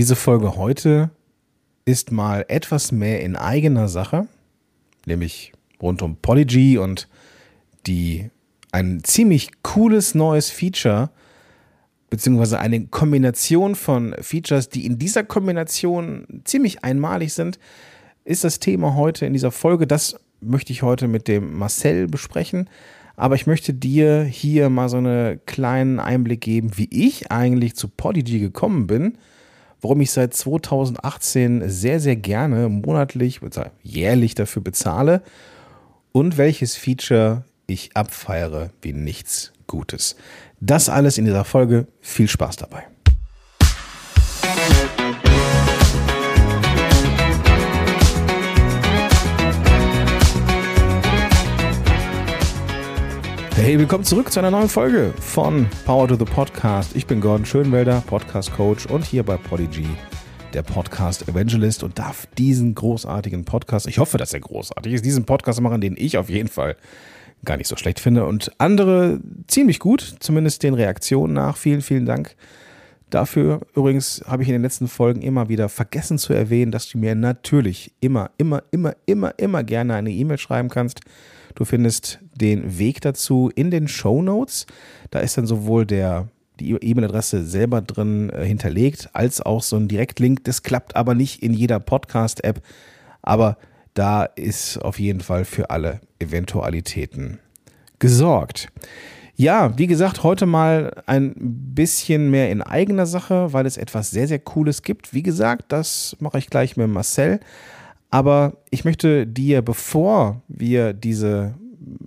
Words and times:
Diese 0.00 0.16
Folge 0.16 0.56
heute 0.56 1.10
ist 1.84 2.10
mal 2.10 2.46
etwas 2.48 2.90
mehr 2.90 3.20
in 3.20 3.36
eigener 3.36 3.86
Sache, 3.86 4.28
nämlich 5.04 5.52
rund 5.82 6.00
um 6.00 6.16
Polyg 6.16 6.80
und 6.80 7.06
die 7.86 8.30
ein 8.72 9.04
ziemlich 9.04 9.50
cooles 9.62 10.14
neues 10.14 10.48
Feature, 10.48 11.10
beziehungsweise 12.08 12.58
eine 12.58 12.86
Kombination 12.86 13.74
von 13.74 14.16
Features, 14.22 14.70
die 14.70 14.86
in 14.86 14.98
dieser 14.98 15.22
Kombination 15.22 16.26
ziemlich 16.44 16.82
einmalig 16.82 17.34
sind, 17.34 17.58
ist 18.24 18.42
das 18.42 18.58
Thema 18.58 18.94
heute 18.94 19.26
in 19.26 19.34
dieser 19.34 19.50
Folge. 19.50 19.86
Das 19.86 20.18
möchte 20.40 20.72
ich 20.72 20.82
heute 20.82 21.08
mit 21.08 21.28
dem 21.28 21.58
Marcel 21.58 22.08
besprechen. 22.08 22.70
Aber 23.16 23.34
ich 23.34 23.46
möchte 23.46 23.74
dir 23.74 24.22
hier 24.22 24.70
mal 24.70 24.88
so 24.88 24.96
einen 24.96 25.44
kleinen 25.44 26.00
Einblick 26.00 26.40
geben, 26.40 26.78
wie 26.78 26.88
ich 26.90 27.30
eigentlich 27.30 27.76
zu 27.76 27.86
Podigy 27.86 28.40
gekommen 28.40 28.86
bin, 28.86 29.18
warum 29.80 30.00
ich 30.00 30.10
seit 30.10 30.34
2018 30.34 31.68
sehr, 31.68 32.00
sehr 32.00 32.16
gerne 32.16 32.68
monatlich, 32.68 33.40
jährlich 33.82 34.34
dafür 34.34 34.62
bezahle 34.62 35.22
und 36.12 36.38
welches 36.38 36.76
Feature 36.76 37.44
ich 37.66 37.96
abfeiere 37.96 38.70
wie 38.82 38.92
nichts 38.92 39.52
Gutes. 39.66 40.16
Das 40.60 40.88
alles 40.88 41.16
in 41.16 41.24
dieser 41.24 41.44
Folge. 41.44 41.86
Viel 42.00 42.28
Spaß 42.28 42.56
dabei. 42.56 42.84
Hey, 53.62 53.78
willkommen 53.78 54.04
zurück 54.04 54.32
zu 54.32 54.38
einer 54.38 54.50
neuen 54.50 54.70
Folge 54.70 55.12
von 55.20 55.68
Power 55.84 56.08
to 56.08 56.16
the 56.16 56.24
Podcast. 56.24 56.96
Ich 56.96 57.06
bin 57.06 57.20
Gordon 57.20 57.44
Schönwelder, 57.44 58.02
Podcast 58.06 58.54
Coach 58.54 58.86
und 58.86 59.04
hier 59.04 59.22
bei 59.22 59.36
Podigy, 59.36 59.86
der 60.54 60.62
Podcast 60.62 61.28
Evangelist 61.28 61.82
und 61.82 61.98
darf 61.98 62.26
diesen 62.38 62.74
großartigen 62.74 63.44
Podcast, 63.44 63.86
ich 63.86 63.98
hoffe, 63.98 64.16
dass 64.16 64.32
er 64.32 64.40
großartig 64.40 64.94
ist, 64.94 65.04
diesen 65.04 65.26
Podcast 65.26 65.60
machen, 65.60 65.82
den 65.82 65.94
ich 65.98 66.16
auf 66.16 66.30
jeden 66.30 66.48
Fall 66.48 66.74
gar 67.44 67.58
nicht 67.58 67.68
so 67.68 67.76
schlecht 67.76 68.00
finde 68.00 68.24
und 68.24 68.50
andere 68.56 69.20
ziemlich 69.46 69.78
gut, 69.78 70.16
zumindest 70.20 70.62
den 70.62 70.72
Reaktionen 70.72 71.34
nach. 71.34 71.58
Vielen, 71.58 71.82
vielen 71.82 72.06
Dank 72.06 72.36
dafür. 73.10 73.60
Übrigens 73.74 74.24
habe 74.26 74.42
ich 74.42 74.48
in 74.48 74.54
den 74.54 74.62
letzten 74.62 74.88
Folgen 74.88 75.20
immer 75.20 75.50
wieder 75.50 75.68
vergessen 75.68 76.16
zu 76.16 76.32
erwähnen, 76.32 76.72
dass 76.72 76.88
du 76.88 76.96
mir 76.96 77.14
natürlich 77.14 77.92
immer, 78.00 78.30
immer, 78.38 78.62
immer, 78.70 78.94
immer, 79.04 79.38
immer 79.38 79.62
gerne 79.64 79.96
eine 79.96 80.10
E-Mail 80.10 80.38
schreiben 80.38 80.70
kannst 80.70 81.02
Du 81.54 81.64
findest 81.64 82.20
den 82.40 82.78
Weg 82.78 83.00
dazu 83.00 83.50
in 83.54 83.70
den 83.70 83.88
Show 83.88 84.22
Notes. 84.22 84.66
Da 85.10 85.20
ist 85.20 85.36
dann 85.38 85.46
sowohl 85.46 85.86
der 85.86 86.28
die 86.60 86.72
E-Mail-Adresse 86.72 87.44
selber 87.44 87.80
drin 87.80 88.30
äh, 88.30 88.44
hinterlegt, 88.44 89.08
als 89.14 89.40
auch 89.40 89.62
so 89.62 89.76
ein 89.76 89.88
Direktlink. 89.88 90.44
Das 90.44 90.62
klappt 90.62 90.94
aber 90.94 91.14
nicht 91.14 91.42
in 91.42 91.54
jeder 91.54 91.80
Podcast-App, 91.80 92.62
aber 93.22 93.56
da 93.94 94.24
ist 94.24 94.78
auf 94.78 95.00
jeden 95.00 95.20
Fall 95.20 95.44
für 95.44 95.70
alle 95.70 96.00
Eventualitäten 96.18 97.38
gesorgt. 97.98 98.68
Ja, 99.36 99.76
wie 99.78 99.86
gesagt, 99.86 100.22
heute 100.22 100.44
mal 100.44 101.02
ein 101.06 101.34
bisschen 101.36 102.30
mehr 102.30 102.50
in 102.50 102.60
eigener 102.60 103.06
Sache, 103.06 103.54
weil 103.54 103.64
es 103.64 103.78
etwas 103.78 104.10
sehr, 104.10 104.28
sehr 104.28 104.38
Cooles 104.38 104.82
gibt. 104.82 105.14
Wie 105.14 105.22
gesagt, 105.22 105.72
das 105.72 106.14
mache 106.20 106.38
ich 106.38 106.50
gleich 106.50 106.76
mit 106.76 106.88
Marcel. 106.88 107.40
Aber 108.10 108.58
ich 108.70 108.84
möchte 108.84 109.26
dir, 109.26 109.62
bevor 109.62 110.42
wir 110.48 110.92
diese, 110.92 111.54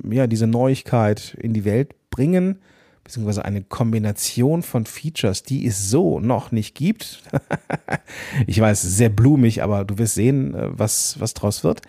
ja, 0.10 0.28
diese 0.28 0.48
Neuigkeit 0.48 1.38
in 1.40 1.54
die 1.54 1.66
Welt 1.66 1.96
bringen, 2.10 2.60
beziehungsweise 3.04 3.44
eine 3.44 3.64
Kombination 3.64 4.64
von 4.64 4.86
Features, 4.86 5.44
die 5.44 5.66
es 5.66 5.90
so 5.90 6.20
noch 6.20 6.52
nicht 6.52 6.76
gibt. 6.76 7.22
ich 8.48 8.60
weiß, 8.60 8.82
sehr 8.82 9.10
blumig, 9.10 9.62
aber 9.62 9.84
du 9.84 9.98
wirst 9.98 10.16
sehen, 10.16 10.54
äh, 10.56 10.70
was, 10.72 11.20
was 11.20 11.34
draus 11.34 11.64
wird. 11.64 11.82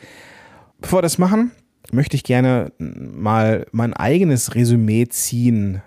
Bevor 0.80 0.98
wir 0.98 1.02
das 1.02 1.18
machen, 1.18 1.52
möchte 1.92 2.16
ich 2.16 2.24
gerne 2.24 2.72
mal 2.78 3.66
mein 3.72 3.94
eigenes 3.94 4.54
Resümee 4.54 5.06
ziehen 5.08 5.82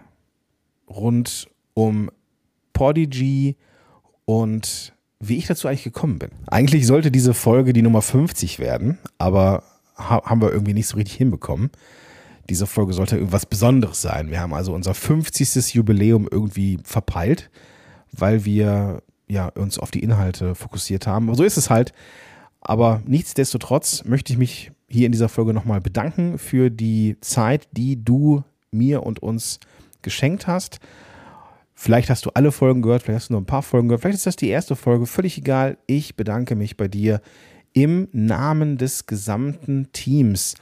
rund 0.89 1.49
um 1.73 2.09
Podigy 2.73 3.57
und 4.25 4.93
wie 5.19 5.37
ich 5.37 5.47
dazu 5.47 5.67
eigentlich 5.67 5.83
gekommen 5.83 6.19
bin. 6.19 6.29
Eigentlich 6.47 6.85
sollte 6.85 7.11
diese 7.11 7.33
Folge 7.33 7.73
die 7.73 7.81
Nummer 7.81 8.01
50 8.01 8.59
werden, 8.59 8.99
aber 9.17 9.63
haben 9.97 10.41
wir 10.41 10.51
irgendwie 10.51 10.73
nicht 10.73 10.87
so 10.87 10.97
richtig 10.97 11.15
hinbekommen. 11.15 11.71
Diese 12.49 12.67
Folge 12.67 12.93
sollte 12.93 13.17
irgendwas 13.17 13.45
Besonderes 13.45 14.01
sein. 14.01 14.29
Wir 14.31 14.39
haben 14.39 14.53
also 14.53 14.73
unser 14.73 14.93
50. 14.93 15.73
Jubiläum 15.73 16.27
irgendwie 16.29 16.79
verpeilt, 16.83 17.49
weil 18.11 18.45
wir 18.45 19.01
ja, 19.27 19.49
uns 19.49 19.77
auf 19.79 19.91
die 19.91 20.03
Inhalte 20.03 20.55
fokussiert 20.55 21.07
haben. 21.07 21.33
So 21.35 21.43
ist 21.43 21.57
es 21.57 21.69
halt. 21.69 21.93
Aber 22.61 23.01
nichtsdestotrotz 23.05 24.03
möchte 24.05 24.31
ich 24.31 24.39
mich 24.39 24.71
hier 24.87 25.05
in 25.05 25.11
dieser 25.11 25.29
Folge 25.29 25.53
nochmal 25.53 25.81
bedanken 25.81 26.37
für 26.37 26.69
die 26.69 27.17
Zeit, 27.21 27.67
die 27.71 28.03
du 28.03 28.43
mir 28.71 29.03
und 29.03 29.21
uns 29.21 29.59
geschenkt 30.01 30.47
hast. 30.47 30.79
Vielleicht 31.73 32.09
hast 32.09 32.25
du 32.25 32.31
alle 32.33 32.51
Folgen 32.51 32.81
gehört, 32.81 33.03
vielleicht 33.03 33.21
hast 33.21 33.29
du 33.29 33.33
nur 33.33 33.41
ein 33.41 33.45
paar 33.45 33.61
Folgen 33.61 33.87
gehört, 33.87 34.01
vielleicht 34.01 34.17
ist 34.17 34.25
das 34.25 34.35
die 34.35 34.49
erste 34.49 34.75
Folge, 34.75 35.05
völlig 35.05 35.37
egal. 35.37 35.77
Ich 35.85 36.15
bedanke 36.15 36.55
mich 36.55 36.75
bei 36.75 36.87
dir 36.87 37.21
im 37.73 38.07
Namen 38.11 38.77
des 38.77 39.05
gesamten 39.05 39.91
Teams 39.91 40.55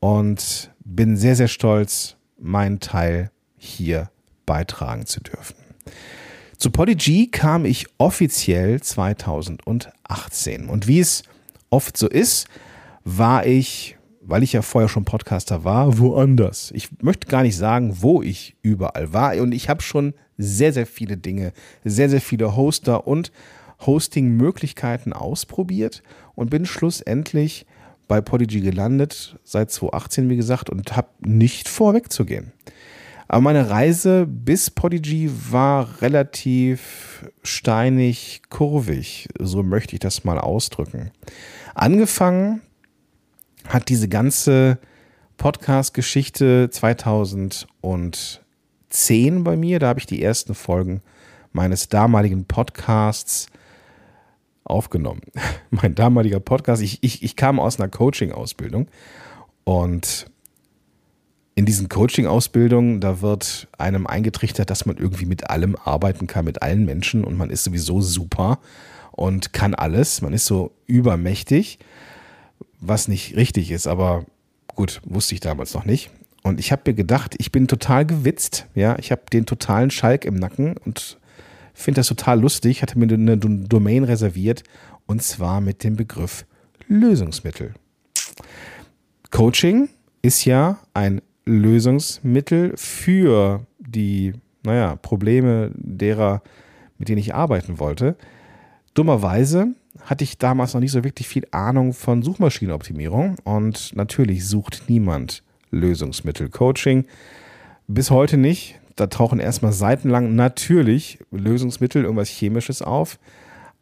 und 0.00 0.70
bin 0.84 1.16
sehr, 1.16 1.36
sehr 1.36 1.48
stolz, 1.48 2.16
meinen 2.38 2.80
Teil 2.80 3.30
hier 3.56 4.10
beitragen 4.46 5.06
zu 5.06 5.20
dürfen. 5.20 5.56
Zu 6.56 6.70
Polyg 6.70 7.32
kam 7.32 7.64
ich 7.64 7.86
offiziell 7.98 8.80
2018 8.80 10.68
und 10.68 10.86
wie 10.86 11.00
es 11.00 11.22
oft 11.70 11.96
so 11.96 12.08
ist, 12.08 12.48
war 13.04 13.46
ich 13.46 13.96
weil 14.30 14.44
ich 14.44 14.52
ja 14.52 14.62
vorher 14.62 14.88
schon 14.88 15.04
Podcaster 15.04 15.64
war, 15.64 15.98
woanders. 15.98 16.70
Ich 16.74 16.88
möchte 17.02 17.26
gar 17.26 17.42
nicht 17.42 17.56
sagen, 17.56 17.96
wo 18.00 18.22
ich 18.22 18.54
überall 18.62 19.12
war. 19.12 19.36
Und 19.38 19.52
ich 19.52 19.68
habe 19.68 19.82
schon 19.82 20.14
sehr, 20.38 20.72
sehr 20.72 20.86
viele 20.86 21.16
Dinge, 21.16 21.52
sehr, 21.84 22.08
sehr 22.08 22.20
viele 22.20 22.54
Hoster 22.54 23.06
und 23.06 23.32
Hosting-Möglichkeiten 23.86 25.12
ausprobiert 25.12 26.02
und 26.34 26.50
bin 26.50 26.66
schlussendlich 26.66 27.66
bei 28.08 28.20
Podigy 28.20 28.60
gelandet, 28.60 29.38
seit 29.44 29.70
2018, 29.70 30.28
wie 30.28 30.36
gesagt, 30.36 30.68
und 30.68 30.96
habe 30.96 31.08
nicht 31.20 31.68
vorwegzugehen. 31.68 32.52
Aber 33.28 33.42
meine 33.42 33.70
Reise 33.70 34.26
bis 34.26 34.70
Podigy 34.70 35.30
war 35.50 36.02
relativ 36.02 37.30
steinig, 37.44 38.42
kurvig, 38.50 39.28
so 39.38 39.62
möchte 39.62 39.94
ich 39.94 40.00
das 40.00 40.24
mal 40.24 40.38
ausdrücken. 40.38 41.12
Angefangen 41.76 42.62
hat 43.68 43.88
diese 43.88 44.08
ganze 44.08 44.78
Podcast-Geschichte 45.36 46.70
2010 46.70 49.44
bei 49.44 49.56
mir. 49.56 49.78
Da 49.78 49.86
habe 49.86 50.00
ich 50.00 50.06
die 50.06 50.22
ersten 50.22 50.54
Folgen 50.54 51.02
meines 51.52 51.88
damaligen 51.88 52.46
Podcasts 52.46 53.46
aufgenommen. 54.70 55.20
mein 55.70 55.94
damaliger 55.94 56.40
Podcast, 56.40 56.82
ich, 56.82 56.98
ich, 57.02 57.22
ich 57.22 57.36
kam 57.36 57.60
aus 57.60 57.78
einer 57.78 57.88
Coaching-Ausbildung 57.88 58.88
und 59.64 60.26
in 61.54 61.66
diesen 61.66 61.88
Coaching-Ausbildungen, 61.88 63.00
da 63.00 63.20
wird 63.20 63.68
einem 63.76 64.06
eingetrichtert, 64.06 64.70
dass 64.70 64.86
man 64.86 64.96
irgendwie 64.96 65.26
mit 65.26 65.50
allem 65.50 65.76
arbeiten 65.76 66.26
kann, 66.26 66.46
mit 66.46 66.62
allen 66.62 66.86
Menschen 66.86 67.24
und 67.24 67.36
man 67.36 67.50
ist 67.50 67.64
sowieso 67.64 68.00
super 68.00 68.60
und 69.12 69.52
kann 69.52 69.74
alles. 69.74 70.22
Man 70.22 70.32
ist 70.32 70.46
so 70.46 70.72
übermächtig 70.86 71.78
was 72.80 73.08
nicht 73.08 73.36
richtig 73.36 73.70
ist, 73.70 73.86
aber 73.86 74.24
gut, 74.74 75.00
wusste 75.04 75.34
ich 75.34 75.40
damals 75.40 75.74
noch 75.74 75.84
nicht. 75.84 76.10
Und 76.42 76.58
ich 76.58 76.72
habe 76.72 76.82
mir 76.86 76.94
gedacht, 76.94 77.34
ich 77.38 77.52
bin 77.52 77.68
total 77.68 78.06
gewitzt, 78.06 78.66
ja, 78.74 78.98
ich 78.98 79.12
habe 79.12 79.22
den 79.30 79.44
totalen 79.44 79.90
Schalk 79.90 80.24
im 80.24 80.34
Nacken 80.34 80.76
und 80.78 81.18
finde 81.80 82.00
das 82.00 82.08
total 82.08 82.40
lustig, 82.40 82.82
hatte 82.82 82.98
mir 82.98 83.12
eine 83.12 83.36
Domain 83.38 84.04
reserviert 84.04 84.62
und 85.06 85.22
zwar 85.22 85.60
mit 85.60 85.84
dem 85.84 85.96
Begriff 85.96 86.44
Lösungsmittel. 86.88 87.74
Coaching 89.30 89.88
ist 90.22 90.44
ja 90.44 90.80
ein 90.92 91.22
Lösungsmittel 91.44 92.72
für 92.76 93.66
die, 93.78 94.34
naja, 94.64 94.96
Probleme 94.96 95.70
derer, 95.74 96.42
mit 96.98 97.08
denen 97.08 97.18
ich 97.18 97.34
arbeiten 97.34 97.78
wollte. 97.78 98.16
Dummerweise 98.94 99.68
hatte 100.02 100.24
ich 100.24 100.38
damals 100.38 100.74
noch 100.74 100.80
nicht 100.80 100.92
so 100.92 101.04
wirklich 101.04 101.28
viel 101.28 101.46
Ahnung 101.50 101.92
von 101.92 102.22
Suchmaschinenoptimierung 102.22 103.36
und 103.44 103.94
natürlich 103.94 104.46
sucht 104.46 104.84
niemand 104.88 105.42
Lösungsmittel. 105.70 106.48
Coaching 106.48 107.04
bis 107.86 108.10
heute 108.10 108.36
nicht. 108.36 108.79
Da 109.00 109.06
tauchen 109.06 109.40
erstmal 109.40 109.72
seitenlang 109.72 110.34
natürlich 110.34 111.20
Lösungsmittel, 111.30 112.04
irgendwas 112.04 112.28
Chemisches 112.28 112.82
auf, 112.82 113.18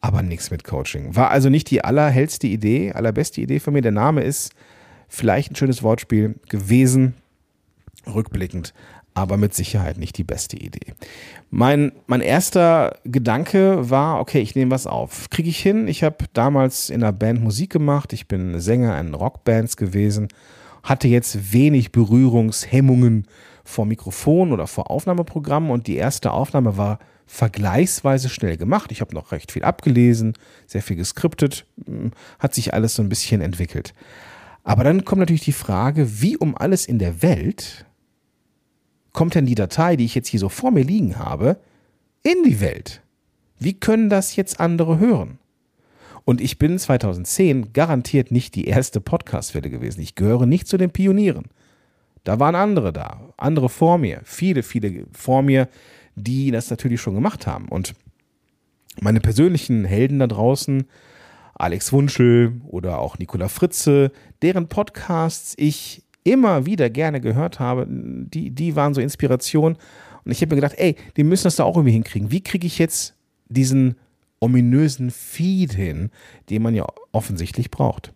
aber 0.01 0.23
nichts 0.23 0.53
mit 0.53 0.63
Coaching. 0.63 1.17
War 1.17 1.33
also 1.33 1.49
nicht 1.51 1.73
die 1.73 1.83
allerhellste 1.83 2.47
Idee, 2.47 2.93
allerbeste 2.93 3.41
Idee 3.41 3.59
von 3.59 3.75
mir. 3.75 3.83
Der 3.83 3.91
Name 3.91 4.23
ist 4.23 4.53
vielleicht 5.09 5.51
ein 5.51 5.57
schönes 5.57 5.83
Wortspiel 5.83 6.37
gewesen, 6.49 7.15
rückblickend, 8.07 8.75
aber 9.13 9.39
mit 9.39 9.55
Sicherheit 9.55 9.99
nicht 9.99 10.17
die 10.19 10.23
beste 10.23 10.57
Idee. 10.57 10.95
Mein, 11.51 11.91
mein 12.07 12.21
erster 12.21 12.97
Gedanke 13.03 13.91
war, 13.91 14.21
okay, 14.21 14.39
ich 14.39 14.55
nehme 14.55 14.71
was 14.71 14.87
auf. 14.87 15.31
Kriege 15.31 15.49
ich 15.49 15.59
hin? 15.59 15.89
Ich 15.89 16.05
habe 16.05 16.27
damals 16.33 16.91
in 16.91 17.03
einer 17.03 17.13
Band 17.13 17.43
Musik 17.43 17.71
gemacht. 17.71 18.13
Ich 18.13 18.29
bin 18.29 18.61
Sänger 18.61 19.01
in 19.01 19.15
Rockbands 19.15 19.77
gewesen. 19.77 20.29
Hatte 20.85 21.09
jetzt 21.09 21.53
wenig 21.53 21.91
Berührungshemmungen 21.91 23.27
vor 23.69 23.85
Mikrofon 23.85 24.53
oder 24.53 24.67
vor 24.67 24.91
Aufnahmeprogrammen 24.91 25.71
und 25.71 25.87
die 25.87 25.97
erste 25.97 26.33
Aufnahme 26.33 26.79
war 26.79 26.99
vergleichsweise 27.27 28.31
schnell 28.31 28.57
gemacht. 28.57 28.91
Ich 28.91 29.03
habe 29.03 29.15
noch 29.15 29.31
recht 29.31 29.53
viel 29.53 29.63
abgelesen, 29.63 30.33
sehr 30.67 30.83
viel 30.83 30.97
geskriptet, 30.97 31.67
hm, 31.85 32.13
hat 32.39 32.55
sich 32.55 32.73
alles 32.73 32.95
so 32.95 33.03
ein 33.03 33.11
bisschen 33.11 33.43
entwickelt. 33.43 33.93
Aber 34.65 34.85
dann 34.85 35.05
kommt 35.05 35.21
natürlich 35.21 35.45
die 35.45 35.53
Frage, 35.53 36.23
wie 36.23 36.39
um 36.39 36.57
alles 36.57 36.87
in 36.87 36.99
der 36.99 37.21
Welt 37.21 37.85
kommt 39.13 39.35
denn 39.35 39.47
die 39.47 39.55
Datei, 39.55 39.97
die 39.97 40.05
ich 40.05 40.15
jetzt 40.15 40.29
hier 40.29 40.41
so 40.41 40.49
vor 40.49 40.71
mir 40.71 40.85
liegen 40.85 41.19
habe, 41.19 41.59
in 42.23 42.45
die 42.45 42.61
Welt? 42.61 43.03
Wie 43.59 43.75
können 43.75 44.09
das 44.09 44.37
jetzt 44.37 44.61
andere 44.61 44.99
hören? 44.99 45.39
Und 46.25 46.41
ich 46.41 46.59
bin 46.59 46.79
2010 46.79 47.73
garantiert 47.75 48.31
nicht 48.31 48.55
die 48.55 48.67
erste 48.67 49.01
Podcast-Welle 49.01 49.69
gewesen. 49.71 50.01
Ich 50.01 50.15
gehöre 50.15 50.47
nicht 50.47 50.69
zu 50.69 50.79
den 50.79 50.91
Pionieren. 50.91 51.47
Da 52.25 52.39
waren 52.41 52.55
andere 52.55 52.93
da, 52.93 53.33
andere 53.37 53.69
vor 53.69 53.99
mir, 53.99 54.21
viele, 54.25 54.63
viele 54.63 55.07
vor 55.13 55.43
mir, 55.43 55.69
die 56.15 56.51
das 56.51 56.71
natürlich 56.71 57.01
schon 57.01 57.15
gemacht 57.15 57.47
haben. 57.47 57.69
Und 57.69 57.95
meine 59.01 59.21
persönlichen 59.21 59.85
Helden 59.85 60.19
da 60.19 60.27
draußen, 60.27 60.85
Alex 61.55 61.93
Wunschel 61.93 62.61
oder 62.67 62.99
auch 62.99 63.19
Nicola 63.19 63.49
Fritze, 63.49 64.13
deren 64.43 64.69
Podcasts 64.69 65.55
ich 65.57 66.03
immer 66.25 66.67
wieder 66.67 66.91
gerne 66.91 67.21
gehört 67.21 67.59
habe, 67.59 67.87
die, 67.89 68.51
die 68.51 68.77
waren 68.77 68.95
so 68.95 69.01
Inspiration. 69.01 69.77
Und 70.25 70.33
ich 70.33 70.41
habe 70.41 70.55
mir 70.55 70.61
gedacht, 70.61 70.79
ey, 70.79 70.97
die 71.17 71.25
müssen 71.25 71.45
das 71.45 71.57
da 71.57 71.65
auch 71.65 71.77
irgendwie 71.77 71.93
hinkriegen. 71.93 72.31
Wie 72.31 72.43
kriege 72.43 72.67
ich 72.67 72.79
jetzt 72.79 73.15
diesen 73.49 73.97
ominösen 74.41 75.11
Feed 75.11 75.73
hin, 75.73 76.11
den 76.51 76.63
man 76.63 76.75
ja 76.75 76.87
offensichtlich 77.13 77.71
braucht? 77.71 78.13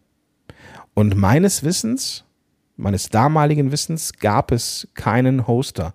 Und 0.95 1.17
meines 1.17 1.65
Wissens, 1.65 2.25
meines 2.83 3.09
damaligen 3.09 3.73
Wissens, 3.73 4.13
gab 4.15 4.53
es 4.53 4.89
keinen 4.95 5.47
Hoster. 5.47 5.95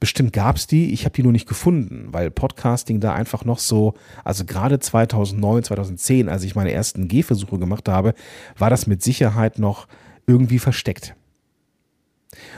Bestimmt 0.00 0.32
gab 0.32 0.56
es 0.56 0.66
die, 0.66 0.92
ich 0.92 1.04
habe 1.04 1.14
die 1.14 1.22
nur 1.22 1.32
nicht 1.32 1.48
gefunden, 1.48 2.08
weil 2.10 2.30
Podcasting 2.30 2.98
da 2.98 3.14
einfach 3.14 3.44
noch 3.44 3.60
so, 3.60 3.94
also 4.24 4.44
gerade 4.44 4.80
2009, 4.80 5.62
2010, 5.62 6.28
als 6.28 6.42
ich 6.42 6.56
meine 6.56 6.72
ersten 6.72 7.06
Gehversuche 7.06 7.58
gemacht 7.58 7.88
habe, 7.88 8.14
war 8.58 8.70
das 8.70 8.86
mit 8.88 9.02
Sicherheit 9.02 9.58
noch 9.58 9.86
irgendwie 10.26 10.58
versteckt. 10.58 11.14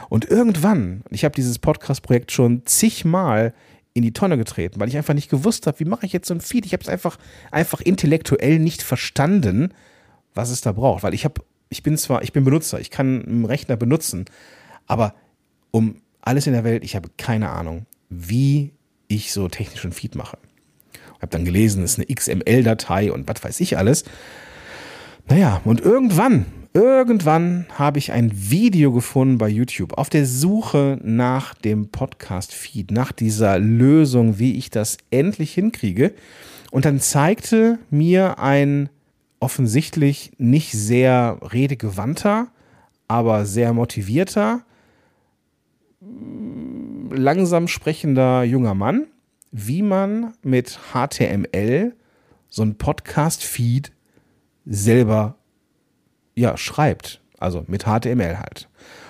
Und 0.08 0.24
irgendwann, 0.30 1.02
ich 1.10 1.24
habe 1.24 1.34
dieses 1.34 1.58
Podcast-Projekt 1.58 2.32
schon 2.32 2.62
zigmal 2.64 3.52
in 3.92 4.02
die 4.02 4.12
Tonne 4.12 4.38
getreten, 4.38 4.80
weil 4.80 4.88
ich 4.88 4.96
einfach 4.96 5.14
nicht 5.14 5.30
gewusst 5.30 5.66
habe, 5.66 5.78
wie 5.80 5.84
mache 5.84 6.06
ich 6.06 6.12
jetzt 6.12 6.28
so 6.28 6.34
ein 6.34 6.40
Feed. 6.40 6.64
Ich 6.64 6.72
habe 6.72 6.82
es 6.82 6.88
einfach, 6.88 7.18
einfach 7.50 7.80
intellektuell 7.80 8.58
nicht 8.58 8.82
verstanden, 8.82 9.74
was 10.34 10.50
es 10.50 10.60
da 10.60 10.72
braucht. 10.72 11.02
Weil 11.02 11.14
ich 11.14 11.24
habe, 11.24 11.42
ich 11.68 11.82
bin 11.82 11.96
zwar, 11.96 12.22
ich 12.22 12.32
bin 12.32 12.44
Benutzer, 12.44 12.80
ich 12.80 12.90
kann 12.90 13.24
einen 13.24 13.44
Rechner 13.44 13.76
benutzen, 13.76 14.24
aber 14.86 15.14
um 15.70 15.96
alles 16.20 16.46
in 16.46 16.52
der 16.52 16.64
Welt, 16.64 16.84
ich 16.84 16.96
habe 16.96 17.10
keine 17.16 17.50
Ahnung, 17.50 17.86
wie 18.08 18.72
ich 19.08 19.32
so 19.32 19.48
technischen 19.48 19.92
Feed 19.92 20.14
mache. 20.14 20.38
Ich 20.92 21.22
habe 21.22 21.30
dann 21.30 21.44
gelesen, 21.44 21.82
es 21.82 21.98
ist 21.98 21.98
eine 21.98 22.14
XML-Datei 22.14 23.12
und 23.12 23.28
was 23.28 23.42
weiß 23.42 23.60
ich 23.60 23.76
alles. 23.76 24.04
Naja, 25.28 25.60
und 25.64 25.80
irgendwann 25.80 26.46
Irgendwann 26.74 27.66
habe 27.74 27.98
ich 27.98 28.12
ein 28.12 28.30
Video 28.32 28.92
gefunden 28.92 29.38
bei 29.38 29.48
YouTube 29.48 29.96
auf 29.96 30.10
der 30.10 30.26
Suche 30.26 30.98
nach 31.02 31.54
dem 31.54 31.88
Podcast-Feed, 31.88 32.90
nach 32.90 33.10
dieser 33.10 33.58
Lösung, 33.58 34.38
wie 34.38 34.56
ich 34.56 34.70
das 34.70 34.98
endlich 35.10 35.54
hinkriege. 35.54 36.12
Und 36.70 36.84
dann 36.84 37.00
zeigte 37.00 37.78
mir 37.90 38.38
ein 38.38 38.90
offensichtlich 39.40 40.32
nicht 40.38 40.72
sehr 40.72 41.38
redegewandter, 41.42 42.48
aber 43.06 43.46
sehr 43.46 43.72
motivierter, 43.72 44.62
langsam 47.10 47.68
sprechender 47.68 48.42
junger 48.44 48.74
Mann, 48.74 49.06
wie 49.50 49.82
man 49.82 50.34
mit 50.42 50.78
HTML 50.92 51.94
so 52.48 52.62
ein 52.62 52.76
Podcast-Feed 52.76 53.92
selber 54.66 55.36
ja, 56.34 56.56
schreibt. 56.56 57.20
Also 57.38 57.64
mit 57.68 57.84
HTML 57.84 58.38
halt. 58.38 58.68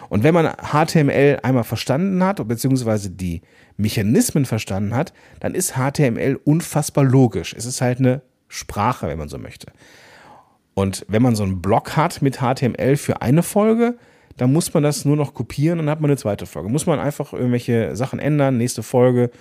Und 0.09 0.23
wenn 0.23 0.35
man 0.35 0.53
HTML 0.55 1.39
einmal 1.43 1.65
verstanden 1.65 2.23
hat, 2.23 2.47
beziehungsweise 2.47 3.11
die 3.11 3.43
Mechanismen 3.77 4.45
verstanden 4.45 4.95
hat, 4.95 5.13
dann 5.41 5.55
ist 5.55 5.75
HTML 5.75 6.39
unfassbar 6.45 7.05
logisch. 7.05 7.55
Es 7.57 7.67
ist 7.67 7.81
halt 7.81 7.99
eine 7.99 8.23
Sprache, 8.49 9.09
wenn 9.09 9.19
man 9.19 9.29
so 9.29 9.39
möchte. 9.39 9.67
Und 10.79 11.05
wenn 11.09 11.23
man 11.23 11.35
so 11.35 11.43
einen 11.43 11.61
Block 11.61 11.97
hat 11.97 12.23
mit 12.23 12.39
HTML 12.39 12.97
für 12.97 13.21
eine 13.21 13.43
Folge, 13.43 13.99
dann 14.37 14.53
muss 14.53 14.73
man 14.73 14.85
das 14.85 15.05
nur 15.05 15.17
noch 15.17 15.35
kopieren 15.35 15.81
und 15.81 15.87
dann 15.87 15.91
hat 15.91 16.01
man 16.01 16.09
eine 16.09 16.17
zweite 16.17 16.47
Folge. 16.47 16.69
Muss 16.69 16.87
man 16.87 17.01
einfach 17.01 17.33
irgendwelche 17.33 17.97
Sachen 17.97 18.21
ändern, 18.21 18.59
nächste 18.59 18.85
Folge 18.85 19.33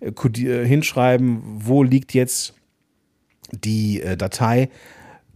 äh, 0.00 0.08
äh, 0.08 0.66
hinschreiben, 0.66 1.42
wo 1.44 1.82
liegt 1.82 2.14
jetzt 2.14 2.54
die 3.52 4.00
äh, 4.00 4.16
Datei, 4.16 4.70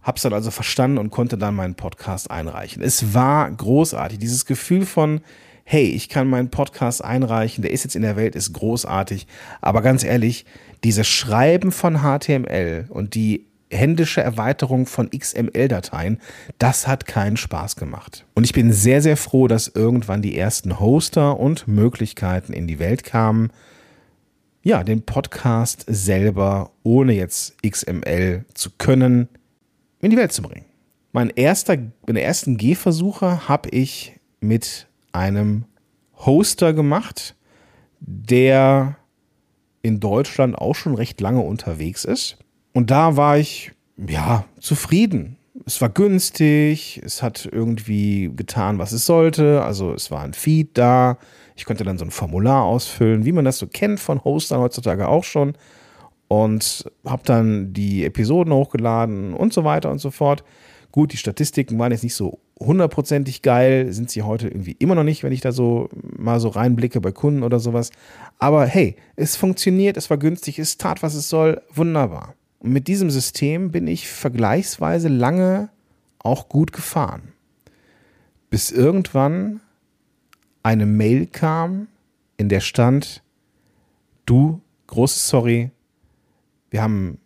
Hab's 0.01 0.23
dann 0.23 0.33
also 0.33 0.49
verstanden 0.49 0.97
und 0.97 1.11
konnte 1.11 1.37
dann 1.37 1.53
meinen 1.53 1.75
Podcast 1.75 2.31
einreichen. 2.31 2.81
Es 2.81 3.13
war 3.13 3.51
großartig. 3.51 4.17
Dieses 4.17 4.47
Gefühl 4.47 4.87
von, 4.87 5.21
hey, 5.65 5.85
ich 5.85 6.09
kann 6.09 6.27
meinen 6.27 6.49
Podcast 6.49 7.03
einreichen, 7.03 7.61
der 7.61 7.71
ist 7.71 7.83
jetzt 7.83 7.95
in 7.95 8.01
der 8.01 8.15
Welt, 8.15 8.35
ist 8.35 8.53
großartig. 8.53 9.27
Aber 9.61 9.83
ganz 9.83 10.03
ehrlich, 10.03 10.45
dieses 10.83 11.07
Schreiben 11.07 11.71
von 11.71 11.99
HTML 11.99 12.87
und 12.89 13.13
die 13.13 13.45
händische 13.69 14.21
Erweiterung 14.21 14.85
von 14.85 15.09
XML-Dateien, 15.09 16.19
das 16.59 16.87
hat 16.87 17.05
keinen 17.05 17.37
Spaß 17.37 17.75
gemacht. 17.75 18.25
Und 18.35 18.43
ich 18.43 18.53
bin 18.53 18.71
sehr, 18.71 19.01
sehr 19.01 19.17
froh, 19.17 19.47
dass 19.47 19.67
irgendwann 19.67 20.21
die 20.21 20.37
ersten 20.37 20.79
Hoster 20.79 21.39
und 21.39 21.67
Möglichkeiten 21.67 22.53
in 22.53 22.67
die 22.67 22.79
Welt 22.79 23.03
kamen, 23.03 23.51
ja, 24.63 24.83
den 24.83 25.01
Podcast 25.01 25.83
selber 25.87 26.71
ohne 26.83 27.13
jetzt 27.13 27.55
XML 27.63 28.45
zu 28.53 28.71
können, 28.77 29.27
in 29.99 30.09
die 30.09 30.17
Welt 30.17 30.31
zu 30.31 30.41
bringen. 30.41 30.65
Mein 31.11 31.29
erster, 31.29 31.77
meine 32.07 32.21
ersten 32.21 32.57
Gehversuche 32.57 33.47
habe 33.47 33.69
ich 33.69 34.19
mit 34.39 34.87
einem 35.11 35.65
Hoster 36.25 36.73
gemacht, 36.73 37.35
der 37.99 38.97
in 39.81 39.99
Deutschland 39.99 40.57
auch 40.57 40.75
schon 40.75 40.95
recht 40.95 41.19
lange 41.21 41.41
unterwegs 41.41 42.05
ist. 42.05 42.37
Und 42.73 42.91
da 42.91 43.15
war 43.15 43.37
ich, 43.37 43.71
ja, 43.97 44.45
zufrieden. 44.59 45.37
Es 45.65 45.79
war 45.79 45.89
günstig, 45.89 47.01
es 47.05 47.21
hat 47.21 47.47
irgendwie 47.49 48.31
getan, 48.35 48.79
was 48.79 48.91
es 48.91 49.05
sollte. 49.05 49.63
Also 49.63 49.93
es 49.93 50.11
war 50.11 50.21
ein 50.21 50.33
Feed 50.33 50.77
da. 50.77 51.17
Ich 51.55 51.65
konnte 51.65 51.83
dann 51.83 51.97
so 51.97 52.05
ein 52.05 52.11
Formular 52.11 52.63
ausfüllen, 52.63 53.25
wie 53.25 53.31
man 53.31 53.45
das 53.45 53.59
so 53.59 53.67
kennt 53.67 53.99
von 53.99 54.23
Hostern 54.23 54.59
heutzutage 54.59 55.07
auch 55.07 55.23
schon 55.23 55.53
und 56.27 56.85
habe 57.05 57.21
dann 57.25 57.73
die 57.73 58.03
Episoden 58.03 58.51
hochgeladen 58.53 59.35
und 59.35 59.53
so 59.53 59.63
weiter 59.63 59.91
und 59.91 59.99
so 59.99 60.09
fort. 60.09 60.43
Gut, 60.91 61.13
die 61.13 61.17
Statistiken 61.17 61.77
waren 61.77 61.91
jetzt 61.91 62.03
nicht 62.03 62.15
so 62.15 62.39
hundertprozentig 62.59 63.41
geil, 63.43 63.91
sind 63.93 64.09
sie 64.09 64.23
heute 64.23 64.47
irgendwie 64.47 64.75
immer 64.79 64.95
noch 64.95 65.03
nicht, 65.03 65.23
wenn 65.23 65.31
ich 65.31 65.41
da 65.41 65.51
so 65.51 65.89
mal 66.17 66.39
so 66.39 66.49
reinblicke 66.49 67.01
bei 67.01 67.11
Kunden 67.11 67.43
oder 67.43 67.59
sowas. 67.59 67.91
Aber 68.39 68.65
hey, 68.65 68.95
es 69.15 69.35
funktioniert, 69.35 69.97
es 69.97 70.09
war 70.09 70.17
günstig, 70.17 70.59
es 70.59 70.77
tat, 70.77 71.03
was 71.03 71.13
es 71.13 71.29
soll, 71.29 71.61
wunderbar. 71.73 72.33
Mit 72.65 72.87
diesem 72.87 73.09
System 73.09 73.71
bin 73.71 73.87
ich 73.87 74.07
vergleichsweise 74.07 75.09
lange 75.09 75.67
auch 76.19 76.47
gut 76.47 76.71
gefahren. 76.71 77.33
Bis 78.49 78.71
irgendwann 78.71 79.59
eine 80.63 80.85
Mail 80.85 81.27
kam, 81.27 81.89
in 82.37 82.47
der 82.47 82.61
stand, 82.61 83.21
du, 84.25 84.61
großes 84.87 85.27
Sorry, 85.27 85.71
wir 86.69 86.81
haben 86.81 87.17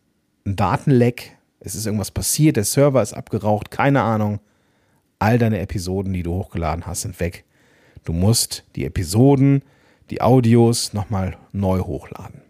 ein 0.43 0.55
Datenleck, 0.55 1.37
es 1.59 1.75
ist 1.75 1.85
irgendwas 1.85 2.09
passiert, 2.09 2.55
der 2.57 2.65
Server 2.65 3.03
ist 3.03 3.13
abgeraucht, 3.13 3.69
keine 3.69 4.01
Ahnung. 4.01 4.39
All 5.19 5.37
deine 5.37 5.59
Episoden, 5.59 6.13
die 6.13 6.23
du 6.23 6.33
hochgeladen 6.33 6.87
hast, 6.87 7.01
sind 7.01 7.19
weg. 7.19 7.45
Du 8.05 8.11
musst 8.11 8.63
die 8.75 8.85
Episoden, 8.85 9.61
die 10.09 10.19
Audios 10.19 10.93
nochmal 10.93 11.37
neu 11.51 11.81
hochladen. 11.81 12.41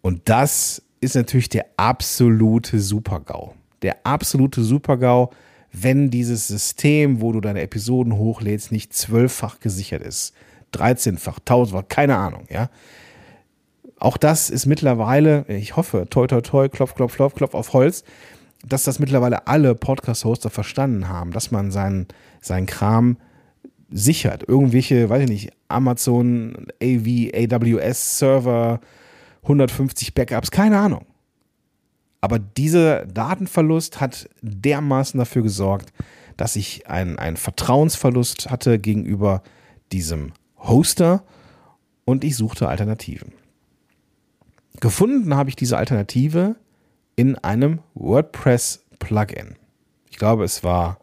Und 0.00 0.30
das 0.30 0.80
ist 1.04 1.14
natürlich 1.14 1.48
der 1.48 1.66
absolute 1.76 2.80
Supergau. 2.80 3.54
Der 3.82 3.98
absolute 4.04 4.62
Supergau, 4.62 5.30
wenn 5.72 6.10
dieses 6.10 6.48
System, 6.48 7.20
wo 7.20 7.32
du 7.32 7.40
deine 7.40 7.60
Episoden 7.62 8.16
hochlädst, 8.16 8.72
nicht 8.72 8.94
zwölffach 8.94 9.60
gesichert 9.60 10.02
ist. 10.02 10.34
13-fach, 10.72 11.38
1000-fach, 11.46 11.84
keine 11.88 12.16
Ahnung, 12.16 12.46
ja. 12.50 12.70
Auch 13.98 14.16
das 14.16 14.50
ist 14.50 14.66
mittlerweile, 14.66 15.44
ich 15.48 15.76
hoffe, 15.76 16.06
toi, 16.10 16.26
toi, 16.26 16.40
toi, 16.40 16.68
klopf, 16.68 16.94
klopf, 16.94 17.14
klopf, 17.14 17.34
klopf 17.34 17.54
auf 17.54 17.72
Holz, 17.72 18.04
dass 18.66 18.84
das 18.84 18.98
mittlerweile 18.98 19.46
alle 19.46 19.74
Podcast-Hoster 19.74 20.50
verstanden 20.50 21.08
haben, 21.08 21.32
dass 21.32 21.50
man 21.50 21.70
seinen, 21.70 22.08
seinen 22.40 22.66
Kram 22.66 23.16
sichert. 23.90 24.48
Irgendwelche, 24.48 25.08
weiß 25.08 25.22
ich 25.24 25.28
nicht, 25.28 25.52
Amazon 25.68 26.66
AV, 26.82 27.30
AWS 27.34 28.18
Server, 28.18 28.80
150 29.44 30.14
Backups, 30.14 30.50
keine 30.50 30.78
Ahnung. 30.78 31.06
Aber 32.20 32.38
dieser 32.38 33.04
Datenverlust 33.06 34.00
hat 34.00 34.28
dermaßen 34.40 35.18
dafür 35.18 35.42
gesorgt, 35.42 35.92
dass 36.36 36.56
ich 36.56 36.88
einen, 36.88 37.36
Vertrauensverlust 37.36 38.50
hatte 38.50 38.78
gegenüber 38.78 39.42
diesem 39.92 40.32
Hoster 40.58 41.22
und 42.04 42.24
ich 42.24 42.36
suchte 42.36 42.68
Alternativen. 42.68 43.32
Gefunden 44.80 45.34
habe 45.36 45.50
ich 45.50 45.56
diese 45.56 45.76
Alternative 45.76 46.56
in 47.16 47.36
einem 47.38 47.80
WordPress-Plugin. 47.94 49.56
Ich 50.10 50.16
glaube, 50.16 50.44
es 50.44 50.64
war 50.64 50.98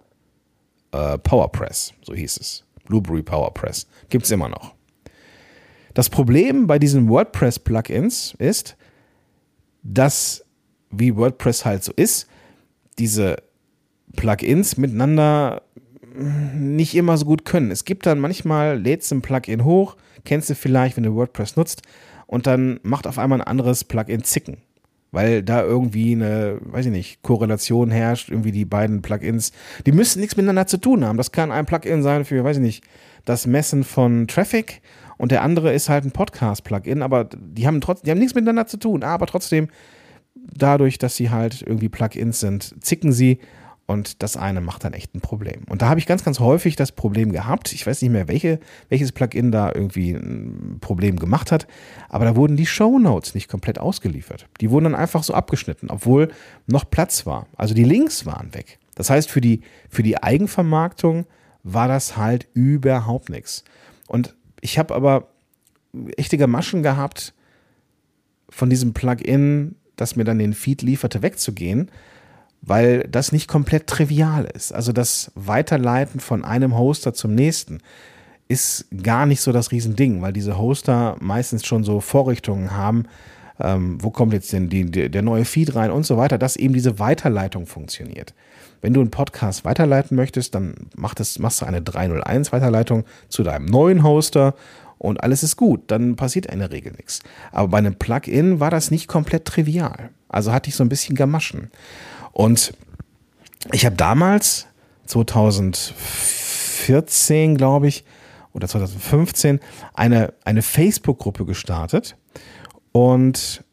äh, 0.91 1.17
PowerPress, 1.17 1.93
so 2.01 2.13
hieß 2.13 2.37
es. 2.37 2.65
Blueberry 2.85 3.23
PowerPress. 3.23 3.87
Gibt 4.09 4.25
es 4.25 4.31
immer 4.31 4.49
noch. 4.49 4.73
Das 5.93 6.09
Problem 6.09 6.67
bei 6.67 6.79
diesen 6.79 7.09
WordPress-Plugins 7.09 8.35
ist, 8.37 8.77
dass, 9.83 10.45
wie 10.89 11.15
WordPress 11.15 11.65
halt 11.65 11.83
so 11.83 11.91
ist, 11.95 12.27
diese 12.99 13.37
Plugins 14.15 14.77
miteinander 14.77 15.63
nicht 16.53 16.95
immer 16.95 17.17
so 17.17 17.25
gut 17.25 17.45
können. 17.45 17.71
Es 17.71 17.85
gibt 17.85 18.05
dann 18.05 18.19
manchmal, 18.19 18.79
lädst 18.79 19.11
du 19.11 19.15
ein 19.15 19.21
Plugin 19.21 19.63
hoch, 19.63 19.95
kennst 20.25 20.49
du 20.49 20.55
vielleicht, 20.55 20.97
wenn 20.97 21.03
du 21.03 21.15
WordPress 21.15 21.55
nutzt, 21.55 21.83
und 22.27 22.47
dann 22.47 22.79
macht 22.83 23.07
auf 23.07 23.17
einmal 23.17 23.41
ein 23.41 23.47
anderes 23.47 23.83
Plugin 23.83 24.23
zicken. 24.23 24.57
Weil 25.13 25.43
da 25.43 25.61
irgendwie 25.61 26.13
eine, 26.13 26.59
weiß 26.61 26.85
ich 26.85 26.91
nicht, 26.91 27.21
Korrelation 27.21 27.91
herrscht, 27.91 28.29
irgendwie 28.29 28.53
die 28.53 28.63
beiden 28.63 29.01
Plugins, 29.01 29.51
die 29.85 29.91
müssen 29.91 30.21
nichts 30.21 30.37
miteinander 30.37 30.67
zu 30.67 30.77
tun 30.77 31.03
haben. 31.03 31.17
Das 31.17 31.33
kann 31.33 31.51
ein 31.51 31.65
Plugin 31.65 32.01
sein 32.01 32.23
für, 32.23 32.43
weiß 32.43 32.57
ich 32.57 32.63
nicht, 32.63 32.83
das 33.25 33.47
Messen 33.47 33.83
von 33.83 34.27
Traffic 34.27 34.81
und 35.17 35.31
der 35.31 35.43
andere 35.43 35.73
ist 35.73 35.89
halt 35.89 36.05
ein 36.05 36.11
Podcast-Plugin, 36.11 37.01
aber 37.01 37.25
die 37.25 37.67
haben 37.67 37.81
trotzdem, 37.81 38.05
die 38.05 38.11
haben 38.11 38.19
nichts 38.19 38.35
miteinander 38.35 38.67
zu 38.67 38.77
tun, 38.77 39.03
aber 39.03 39.27
trotzdem, 39.27 39.67
dadurch, 40.35 40.97
dass 40.97 41.15
sie 41.15 41.29
halt 41.29 41.61
irgendwie 41.61 41.89
Plugins 41.89 42.39
sind, 42.39 42.83
zicken 42.83 43.11
sie 43.11 43.39
und 43.91 44.23
das 44.23 44.37
eine 44.37 44.61
macht 44.61 44.83
dann 44.83 44.93
echt 44.93 45.13
ein 45.13 45.21
Problem. 45.21 45.63
Und 45.69 45.81
da 45.81 45.89
habe 45.89 45.99
ich 45.99 46.05
ganz, 46.05 46.23
ganz 46.23 46.39
häufig 46.39 46.75
das 46.75 46.91
Problem 46.93 47.31
gehabt. 47.31 47.73
Ich 47.73 47.85
weiß 47.85 48.01
nicht 48.01 48.11
mehr, 48.11 48.27
welche, 48.27 48.59
welches 48.89 49.11
Plugin 49.11 49.51
da 49.51 49.71
irgendwie 49.73 50.11
ein 50.11 50.77
Problem 50.79 51.17
gemacht 51.17 51.51
hat, 51.51 51.67
aber 52.07 52.25
da 52.25 52.35
wurden 52.35 52.55
die 52.55 52.65
Show 52.65 52.99
Notes 52.99 53.35
nicht 53.35 53.49
komplett 53.49 53.79
ausgeliefert. 53.79 54.47
Die 54.61 54.71
wurden 54.71 54.85
dann 54.85 54.95
einfach 54.95 55.23
so 55.23 55.33
abgeschnitten, 55.33 55.89
obwohl 55.89 56.29
noch 56.67 56.89
Platz 56.89 57.25
war. 57.25 57.47
Also 57.57 57.73
die 57.73 57.83
Links 57.83 58.25
waren 58.25 58.53
weg. 58.53 58.79
Das 58.95 59.09
heißt, 59.09 59.29
für 59.29 59.41
die, 59.41 59.61
für 59.89 60.03
die 60.03 60.21
Eigenvermarktung 60.21 61.25
war 61.63 61.87
das 61.87 62.17
halt 62.17 62.47
überhaupt 62.53 63.29
nichts. 63.29 63.63
Und 64.07 64.35
ich 64.61 64.79
habe 64.79 64.95
aber 64.95 65.29
echte 66.17 66.37
Gamaschen 66.37 66.83
gehabt, 66.83 67.33
von 68.49 68.69
diesem 68.69 68.93
Plugin, 68.93 69.75
das 69.95 70.15
mir 70.15 70.23
dann 70.23 70.39
den 70.39 70.53
Feed 70.53 70.81
lieferte, 70.81 71.21
wegzugehen 71.21 71.89
weil 72.61 73.07
das 73.09 73.31
nicht 73.31 73.47
komplett 73.47 73.87
trivial 73.87 74.45
ist. 74.45 74.71
Also 74.71 74.91
das 74.91 75.31
Weiterleiten 75.35 76.19
von 76.19 76.45
einem 76.45 76.77
Hoster 76.77 77.13
zum 77.13 77.33
nächsten 77.33 77.79
ist 78.47 78.85
gar 79.03 79.25
nicht 79.25 79.41
so 79.41 79.51
das 79.51 79.71
Riesending, 79.71 80.21
weil 80.21 80.33
diese 80.33 80.57
Hoster 80.57 81.15
meistens 81.19 81.65
schon 81.65 81.83
so 81.83 82.01
Vorrichtungen 82.01 82.71
haben, 82.71 83.05
ähm, 83.59 83.97
wo 84.01 84.11
kommt 84.11 84.33
jetzt 84.33 84.53
denn 84.53 84.69
die, 84.69 84.85
der 84.85 85.21
neue 85.21 85.45
Feed 85.45 85.75
rein 85.75 85.91
und 85.91 86.05
so 86.05 86.17
weiter, 86.17 86.37
dass 86.37 86.55
eben 86.55 86.73
diese 86.73 86.99
Weiterleitung 86.99 87.65
funktioniert. 87.65 88.33
Wenn 88.81 88.93
du 88.93 88.99
einen 88.99 89.11
Podcast 89.11 89.63
weiterleiten 89.63 90.17
möchtest, 90.17 90.55
dann 90.55 90.73
mach 90.95 91.13
das, 91.13 91.39
machst 91.39 91.61
du 91.61 91.65
eine 91.65 91.81
301 91.81 92.51
Weiterleitung 92.51 93.05
zu 93.29 93.43
deinem 93.43 93.65
neuen 93.65 94.03
Hoster 94.03 94.55
und 94.97 95.23
alles 95.23 95.43
ist 95.43 95.55
gut. 95.55 95.83
Dann 95.87 96.15
passiert 96.15 96.47
in 96.47 96.59
der 96.59 96.71
Regel 96.71 96.93
nichts. 96.93 97.21
Aber 97.51 97.69
bei 97.69 97.77
einem 97.77 97.95
Plugin 97.95 98.59
war 98.59 98.69
das 98.69 98.91
nicht 98.91 99.07
komplett 99.07 99.45
trivial. 99.45 100.09
Also 100.29 100.51
hatte 100.51 100.69
ich 100.69 100.75
so 100.75 100.83
ein 100.83 100.89
bisschen 100.89 101.15
Gamaschen. 101.15 101.71
Und 102.31 102.73
ich 103.71 103.85
habe 103.85 103.95
damals, 103.95 104.67
2014, 105.05 107.57
glaube 107.57 107.87
ich, 107.87 108.03
oder 108.53 108.67
2015, 108.67 109.59
eine, 109.93 110.33
eine 110.43 110.61
Facebook-Gruppe 110.61 111.45
gestartet. 111.45 112.17
Und 112.91 113.63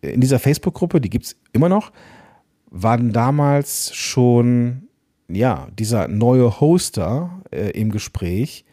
in 0.00 0.20
dieser 0.20 0.38
Facebook-Gruppe, 0.38 1.00
die 1.00 1.10
gibt 1.10 1.26
es 1.26 1.36
immer 1.52 1.68
noch, 1.68 1.90
waren 2.82 3.12
damals 3.12 3.94
schon, 3.94 4.88
ja, 5.28 5.68
dieser 5.78 6.08
neue 6.08 6.60
Hoster 6.60 7.42
äh, 7.50 7.70
im 7.70 7.90
Gespräch, 7.90 8.64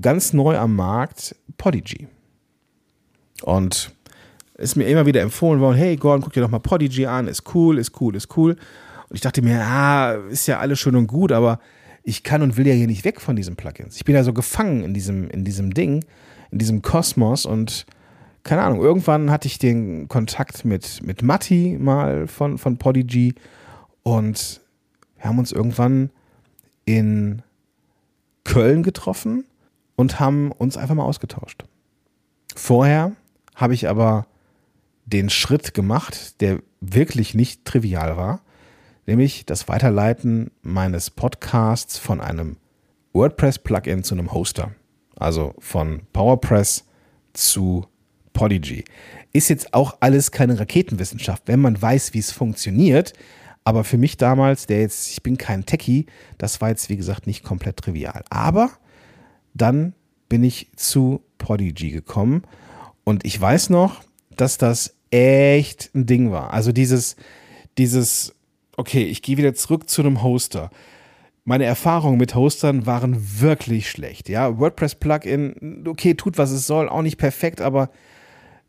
ganz 0.00 0.32
neu 0.32 0.56
am 0.56 0.76
Markt, 0.76 1.36
Podigy. 1.58 2.08
Und 3.42 3.92
ist 4.54 4.76
mir 4.76 4.84
immer 4.84 5.06
wieder 5.06 5.20
empfohlen 5.20 5.60
worden, 5.60 5.76
hey 5.76 5.96
Gordon, 5.96 6.22
guck 6.22 6.32
dir 6.32 6.40
doch 6.40 6.50
mal 6.50 6.60
Podigy 6.60 7.06
an, 7.06 7.28
ist 7.28 7.54
cool, 7.54 7.78
ist 7.78 8.00
cool, 8.00 8.16
ist 8.16 8.36
cool. 8.36 8.52
Und 9.08 9.16
ich 9.16 9.20
dachte 9.20 9.42
mir, 9.42 9.62
ah, 9.62 10.14
ist 10.30 10.46
ja 10.46 10.58
alles 10.58 10.78
schön 10.78 10.96
und 10.96 11.06
gut, 11.06 11.32
aber 11.32 11.58
ich 12.02 12.22
kann 12.22 12.42
und 12.42 12.56
will 12.56 12.66
ja 12.66 12.74
hier 12.74 12.86
nicht 12.86 13.04
weg 13.04 13.20
von 13.20 13.36
diesen 13.36 13.56
Plugins. 13.56 13.96
Ich 13.96 14.04
bin 14.04 14.14
ja 14.14 14.24
so 14.24 14.32
gefangen 14.32 14.84
in 14.84 14.94
diesem, 14.94 15.28
in 15.28 15.44
diesem 15.44 15.74
Ding, 15.74 16.04
in 16.50 16.58
diesem 16.58 16.82
Kosmos 16.82 17.44
und 17.44 17.86
keine 18.44 18.62
Ahnung, 18.62 18.80
irgendwann 18.80 19.30
hatte 19.30 19.46
ich 19.46 19.58
den 19.58 20.08
Kontakt 20.08 20.64
mit, 20.64 21.02
mit 21.02 21.22
Matti 21.22 21.76
mal 21.80 22.26
von, 22.26 22.58
von 22.58 22.76
Podigy 22.76 23.34
und 24.02 24.60
wir 25.16 25.24
haben 25.26 25.38
uns 25.38 25.52
irgendwann 25.52 26.10
in 26.84 27.42
Köln 28.44 28.82
getroffen 28.82 29.44
und 29.94 30.18
haben 30.18 30.50
uns 30.50 30.76
einfach 30.76 30.94
mal 30.94 31.04
ausgetauscht. 31.04 31.64
Vorher 32.56 33.12
habe 33.54 33.74
ich 33.74 33.88
aber 33.88 34.26
den 35.04 35.30
Schritt 35.30 35.74
gemacht, 35.74 36.40
der 36.40 36.58
wirklich 36.80 37.34
nicht 37.34 37.64
trivial 37.64 38.16
war, 38.16 38.40
nämlich 39.06 39.46
das 39.46 39.68
Weiterleiten 39.68 40.50
meines 40.62 41.10
Podcasts 41.10 41.98
von 41.98 42.20
einem 42.20 42.56
WordPress-Plugin 43.12 44.04
zu 44.04 44.14
einem 44.14 44.32
Hoster. 44.32 44.72
Also 45.16 45.54
von 45.58 46.02
PowerPress 46.12 46.84
zu 47.32 47.86
Podigy. 48.32 48.84
Ist 49.32 49.48
jetzt 49.48 49.74
auch 49.74 49.96
alles 50.00 50.30
keine 50.30 50.58
Raketenwissenschaft, 50.58 51.44
wenn 51.46 51.60
man 51.60 51.80
weiß, 51.80 52.14
wie 52.14 52.18
es 52.18 52.32
funktioniert. 52.32 53.12
Aber 53.64 53.84
für 53.84 53.98
mich 53.98 54.16
damals, 54.16 54.66
der 54.66 54.80
jetzt, 54.80 55.10
ich 55.10 55.22
bin 55.22 55.38
kein 55.38 55.66
Techie, 55.66 56.06
das 56.38 56.60
war 56.60 56.70
jetzt 56.70 56.88
wie 56.88 56.96
gesagt 56.96 57.26
nicht 57.26 57.44
komplett 57.44 57.76
trivial. 57.76 58.24
Aber 58.28 58.70
dann 59.54 59.94
bin 60.28 60.42
ich 60.42 60.68
zu 60.76 61.22
Podigy 61.38 61.90
gekommen 61.90 62.42
und 63.04 63.24
ich 63.24 63.40
weiß 63.40 63.70
noch, 63.70 64.02
dass 64.36 64.58
das 64.58 64.96
echt 65.10 65.90
ein 65.94 66.06
Ding 66.06 66.32
war. 66.32 66.52
Also 66.52 66.72
dieses, 66.72 67.16
dieses, 67.78 68.34
okay, 68.76 69.04
ich 69.04 69.22
gehe 69.22 69.36
wieder 69.36 69.54
zurück 69.54 69.88
zu 69.88 70.02
einem 70.02 70.22
Hoster. 70.22 70.70
Meine 71.44 71.64
Erfahrungen 71.64 72.18
mit 72.18 72.34
Hostern 72.34 72.86
waren 72.86 73.40
wirklich 73.40 73.90
schlecht. 73.90 74.28
Ja, 74.28 74.58
WordPress-Plugin, 74.58 75.84
okay, 75.86 76.14
tut 76.14 76.38
was 76.38 76.50
es 76.50 76.66
soll, 76.66 76.88
auch 76.88 77.02
nicht 77.02 77.18
perfekt, 77.18 77.60
aber 77.60 77.90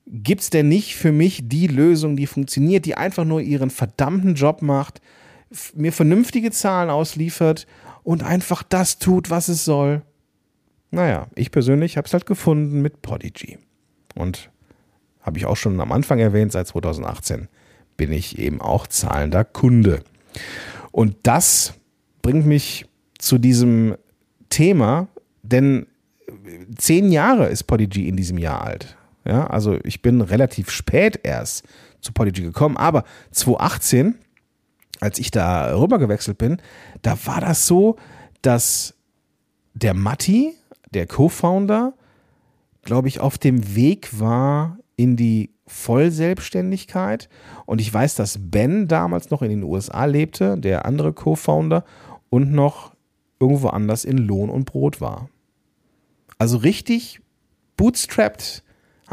gibt 0.05 0.41
es 0.41 0.49
denn 0.49 0.67
nicht 0.67 0.95
für 0.95 1.11
mich 1.11 1.47
die 1.47 1.67
Lösung, 1.67 2.15
die 2.15 2.27
funktioniert, 2.27 2.85
die 2.85 2.95
einfach 2.95 3.25
nur 3.25 3.41
ihren 3.41 3.69
verdammten 3.69 4.35
Job 4.35 4.61
macht, 4.61 5.01
mir 5.75 5.93
vernünftige 5.93 6.51
Zahlen 6.51 6.89
ausliefert 6.89 7.67
und 8.03 8.23
einfach 8.23 8.63
das 8.63 8.99
tut, 8.99 9.29
was 9.29 9.47
es 9.47 9.65
soll? 9.65 10.01
Naja, 10.91 11.27
ich 11.35 11.51
persönlich 11.51 11.97
habe 11.97 12.05
es 12.05 12.13
halt 12.13 12.25
gefunden 12.25 12.81
mit 12.81 13.01
Podigy. 13.01 13.57
Und 14.15 14.51
habe 15.21 15.37
ich 15.37 15.45
auch 15.45 15.57
schon 15.57 15.79
am 15.79 15.91
Anfang 15.91 16.19
erwähnt, 16.19 16.51
seit 16.51 16.67
2018 16.67 17.47
bin 17.97 18.11
ich 18.11 18.37
eben 18.37 18.61
auch 18.61 18.87
zahlender 18.87 19.43
Kunde. 19.43 20.03
Und 20.91 21.15
das 21.23 21.73
bringt 22.21 22.45
mich 22.45 22.85
zu 23.17 23.37
diesem 23.37 23.95
Thema, 24.49 25.07
denn 25.41 25.87
zehn 26.77 27.11
Jahre 27.11 27.47
ist 27.47 27.63
Podigy 27.63 28.07
in 28.07 28.17
diesem 28.17 28.37
Jahr 28.37 28.63
alt. 28.63 28.97
Ja, 29.25 29.47
also 29.47 29.77
ich 29.83 30.01
bin 30.01 30.21
relativ 30.21 30.69
spät 30.69 31.19
erst 31.23 31.63
zu 32.01 32.11
Podigy 32.11 32.41
gekommen, 32.41 32.75
aber 32.75 33.03
2018, 33.31 34.15
als 34.99 35.19
ich 35.19 35.31
da 35.31 35.77
rüber 35.77 35.97
gewechselt 35.97 36.37
bin, 36.37 36.57
da 37.01 37.17
war 37.25 37.39
das 37.39 37.65
so, 37.65 37.95
dass 38.41 38.95
der 39.73 39.93
Matti, 39.93 40.53
der 40.91 41.07
Co-Founder, 41.07 41.93
glaube 42.83 43.07
ich, 43.07 43.19
auf 43.19 43.37
dem 43.37 43.75
Weg 43.75 44.19
war 44.19 44.77
in 44.95 45.15
die 45.15 45.51
Vollselbstständigkeit. 45.65 47.29
Und 47.65 47.81
ich 47.81 47.91
weiß, 47.91 48.15
dass 48.15 48.37
Ben 48.39 48.87
damals 48.87 49.31
noch 49.31 49.41
in 49.41 49.49
den 49.49 49.63
USA 49.63 50.05
lebte, 50.05 50.57
der 50.57 50.85
andere 50.85 51.13
Co-Founder, 51.13 51.85
und 52.29 52.51
noch 52.51 52.93
irgendwo 53.39 53.69
anders 53.69 54.05
in 54.05 54.17
Lohn 54.17 54.49
und 54.49 54.65
Brot 54.65 55.01
war. 55.01 55.29
Also 56.37 56.57
richtig 56.57 57.21
bootstrapped 57.77 58.62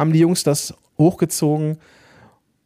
haben 0.01 0.13
die 0.13 0.21
Jungs 0.21 0.43
das 0.43 0.75
hochgezogen. 0.99 1.77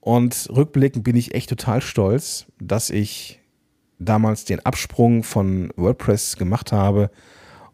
Und 0.00 0.48
rückblickend 0.54 1.02
bin 1.04 1.16
ich 1.16 1.34
echt 1.34 1.48
total 1.48 1.80
stolz, 1.80 2.46
dass 2.60 2.90
ich 2.90 3.40
damals 3.98 4.44
den 4.44 4.60
Absprung 4.60 5.22
von 5.22 5.72
WordPress 5.76 6.36
gemacht 6.36 6.72
habe 6.72 7.10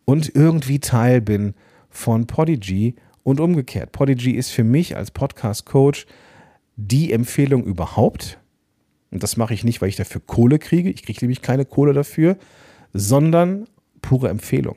und 0.04 0.34
irgendwie 0.34 0.78
Teil 0.78 1.20
bin 1.20 1.54
von 1.88 2.26
Podigy 2.26 2.94
und 3.22 3.40
umgekehrt. 3.40 3.92
Podigy 3.92 4.32
ist 4.32 4.50
für 4.50 4.64
mich 4.64 4.96
als 4.96 5.10
Podcast-Coach 5.10 6.06
die 6.76 7.12
Empfehlung 7.12 7.64
überhaupt. 7.64 8.38
Und 9.10 9.22
das 9.22 9.36
mache 9.36 9.54
ich 9.54 9.64
nicht, 9.64 9.82
weil 9.82 9.88
ich 9.88 9.96
dafür 9.96 10.22
Kohle 10.24 10.58
kriege. 10.58 10.88
Ich 10.88 11.02
kriege 11.02 11.18
nämlich 11.20 11.42
keine 11.42 11.64
Kohle 11.64 11.92
dafür, 11.92 12.36
sondern 12.92 13.66
pure 14.02 14.28
Empfehlung. 14.28 14.76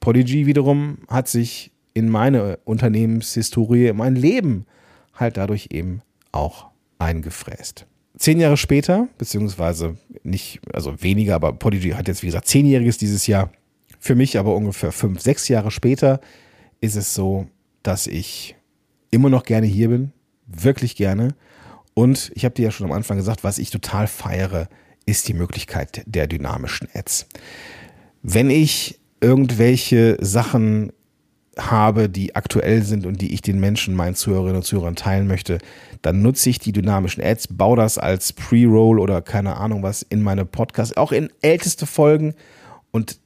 Podigy 0.00 0.46
wiederum 0.46 0.98
hat 1.08 1.28
sich 1.28 1.72
in 1.96 2.10
meine 2.10 2.58
Unternehmenshistorie, 2.66 3.86
in 3.86 3.96
mein 3.96 4.16
Leben 4.16 4.66
halt 5.14 5.38
dadurch 5.38 5.68
eben 5.70 6.02
auch 6.30 6.66
eingefräst. 6.98 7.86
Zehn 8.18 8.38
Jahre 8.38 8.58
später, 8.58 9.08
beziehungsweise 9.16 9.96
nicht, 10.22 10.60
also 10.74 11.02
weniger, 11.02 11.36
aber 11.36 11.54
Podigy 11.54 11.92
hat 11.92 12.06
jetzt, 12.06 12.22
wie 12.22 12.26
gesagt, 12.26 12.48
zehnjähriges 12.48 12.98
dieses 12.98 13.26
Jahr. 13.26 13.50
Für 13.98 14.14
mich 14.14 14.38
aber 14.38 14.54
ungefähr 14.54 14.92
fünf, 14.92 15.22
sechs 15.22 15.48
Jahre 15.48 15.70
später 15.70 16.20
ist 16.82 16.96
es 16.96 17.14
so, 17.14 17.46
dass 17.82 18.06
ich 18.06 18.56
immer 19.10 19.30
noch 19.30 19.44
gerne 19.44 19.66
hier 19.66 19.88
bin, 19.88 20.12
wirklich 20.46 20.96
gerne. 20.96 21.34
Und 21.94 22.30
ich 22.34 22.44
habe 22.44 22.54
dir 22.54 22.64
ja 22.64 22.70
schon 22.72 22.84
am 22.84 22.92
Anfang 22.92 23.16
gesagt, 23.16 23.42
was 23.42 23.56
ich 23.56 23.70
total 23.70 24.06
feiere, 24.06 24.68
ist 25.06 25.28
die 25.28 25.34
Möglichkeit 25.34 26.02
der 26.04 26.26
dynamischen 26.26 26.88
Ads. 26.92 27.26
Wenn 28.22 28.50
ich 28.50 29.00
irgendwelche 29.22 30.18
Sachen 30.20 30.92
habe, 31.58 32.08
die 32.08 32.34
aktuell 32.34 32.82
sind 32.82 33.06
und 33.06 33.20
die 33.20 33.32
ich 33.32 33.40
den 33.40 33.58
Menschen, 33.58 33.94
meinen 33.94 34.14
Zuhörerinnen 34.14 34.56
und 34.56 34.62
Zuhörern 34.62 34.96
teilen 34.96 35.26
möchte, 35.26 35.58
dann 36.02 36.22
nutze 36.22 36.50
ich 36.50 36.58
die 36.58 36.72
dynamischen 36.72 37.22
Ads, 37.22 37.48
baue 37.48 37.76
das 37.76 37.98
als 37.98 38.32
Pre-Roll 38.32 39.00
oder 39.00 39.22
keine 39.22 39.56
Ahnung 39.56 39.82
was 39.82 40.02
in 40.02 40.22
meine 40.22 40.44
Podcasts, 40.44 40.96
auch 40.96 41.12
in 41.12 41.30
älteste 41.40 41.86
Folgen 41.86 42.34
und 42.90 43.18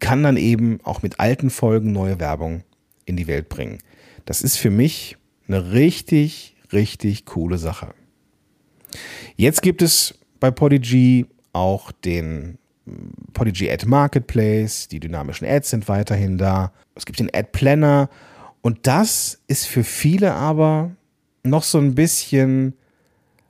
kann 0.00 0.22
dann 0.22 0.36
eben 0.36 0.80
auch 0.82 1.02
mit 1.02 1.20
alten 1.20 1.50
Folgen 1.50 1.92
neue 1.92 2.20
Werbung 2.20 2.62
in 3.06 3.16
die 3.16 3.26
Welt 3.26 3.48
bringen. 3.48 3.78
Das 4.26 4.42
ist 4.42 4.56
für 4.56 4.70
mich 4.70 5.16
eine 5.48 5.72
richtig, 5.72 6.56
richtig 6.72 7.24
coole 7.26 7.58
Sache. 7.58 7.94
Jetzt 9.36 9.62
gibt 9.62 9.82
es 9.82 10.18
bei 10.40 10.50
Podigy 10.50 11.26
auch 11.52 11.92
den 11.92 12.58
Podigy 13.32 13.70
Ad 13.70 13.86
Marketplace, 13.86 14.88
die 14.88 15.00
dynamischen 15.00 15.46
Ads 15.46 15.70
sind 15.70 15.88
weiterhin 15.88 16.38
da. 16.38 16.72
Es 16.94 17.06
gibt 17.06 17.18
den 17.18 17.30
Ad 17.34 17.48
Planner 17.52 18.10
und 18.62 18.86
das 18.86 19.40
ist 19.46 19.66
für 19.66 19.84
viele 19.84 20.34
aber 20.34 20.90
noch 21.42 21.62
so 21.62 21.78
ein 21.78 21.94
bisschen, 21.94 22.74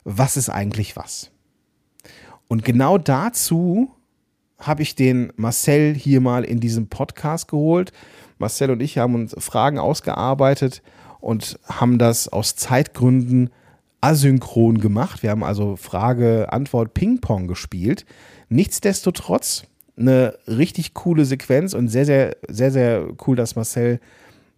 was 0.04 0.36
ist 0.36 0.48
eigentlich 0.48 0.96
was? 0.96 1.30
Und 2.48 2.64
genau 2.64 2.98
dazu 2.98 3.90
habe 4.58 4.82
ich 4.82 4.94
den 4.94 5.32
Marcel 5.36 5.94
hier 5.94 6.20
mal 6.20 6.44
in 6.44 6.60
diesem 6.60 6.88
Podcast 6.88 7.48
geholt. 7.48 7.92
Marcel 8.38 8.70
und 8.70 8.80
ich 8.80 8.98
haben 8.98 9.14
uns 9.14 9.34
Fragen 9.38 9.78
ausgearbeitet 9.78 10.82
und 11.20 11.58
haben 11.66 11.98
das 11.98 12.28
aus 12.28 12.56
Zeitgründen 12.56 13.50
asynchron 14.00 14.78
gemacht. 14.78 15.22
Wir 15.22 15.30
haben 15.30 15.44
also 15.44 15.76
Frage, 15.76 16.52
Antwort, 16.52 16.92
Ping-Pong 16.94 17.46
gespielt. 17.46 18.04
Nichtsdestotrotz 18.54 19.64
eine 19.96 20.38
richtig 20.46 20.94
coole 20.94 21.24
Sequenz 21.24 21.74
und 21.74 21.88
sehr, 21.88 22.06
sehr, 22.06 22.36
sehr, 22.46 22.70
sehr 22.70 23.08
cool, 23.26 23.34
dass 23.34 23.56
Marcel 23.56 23.98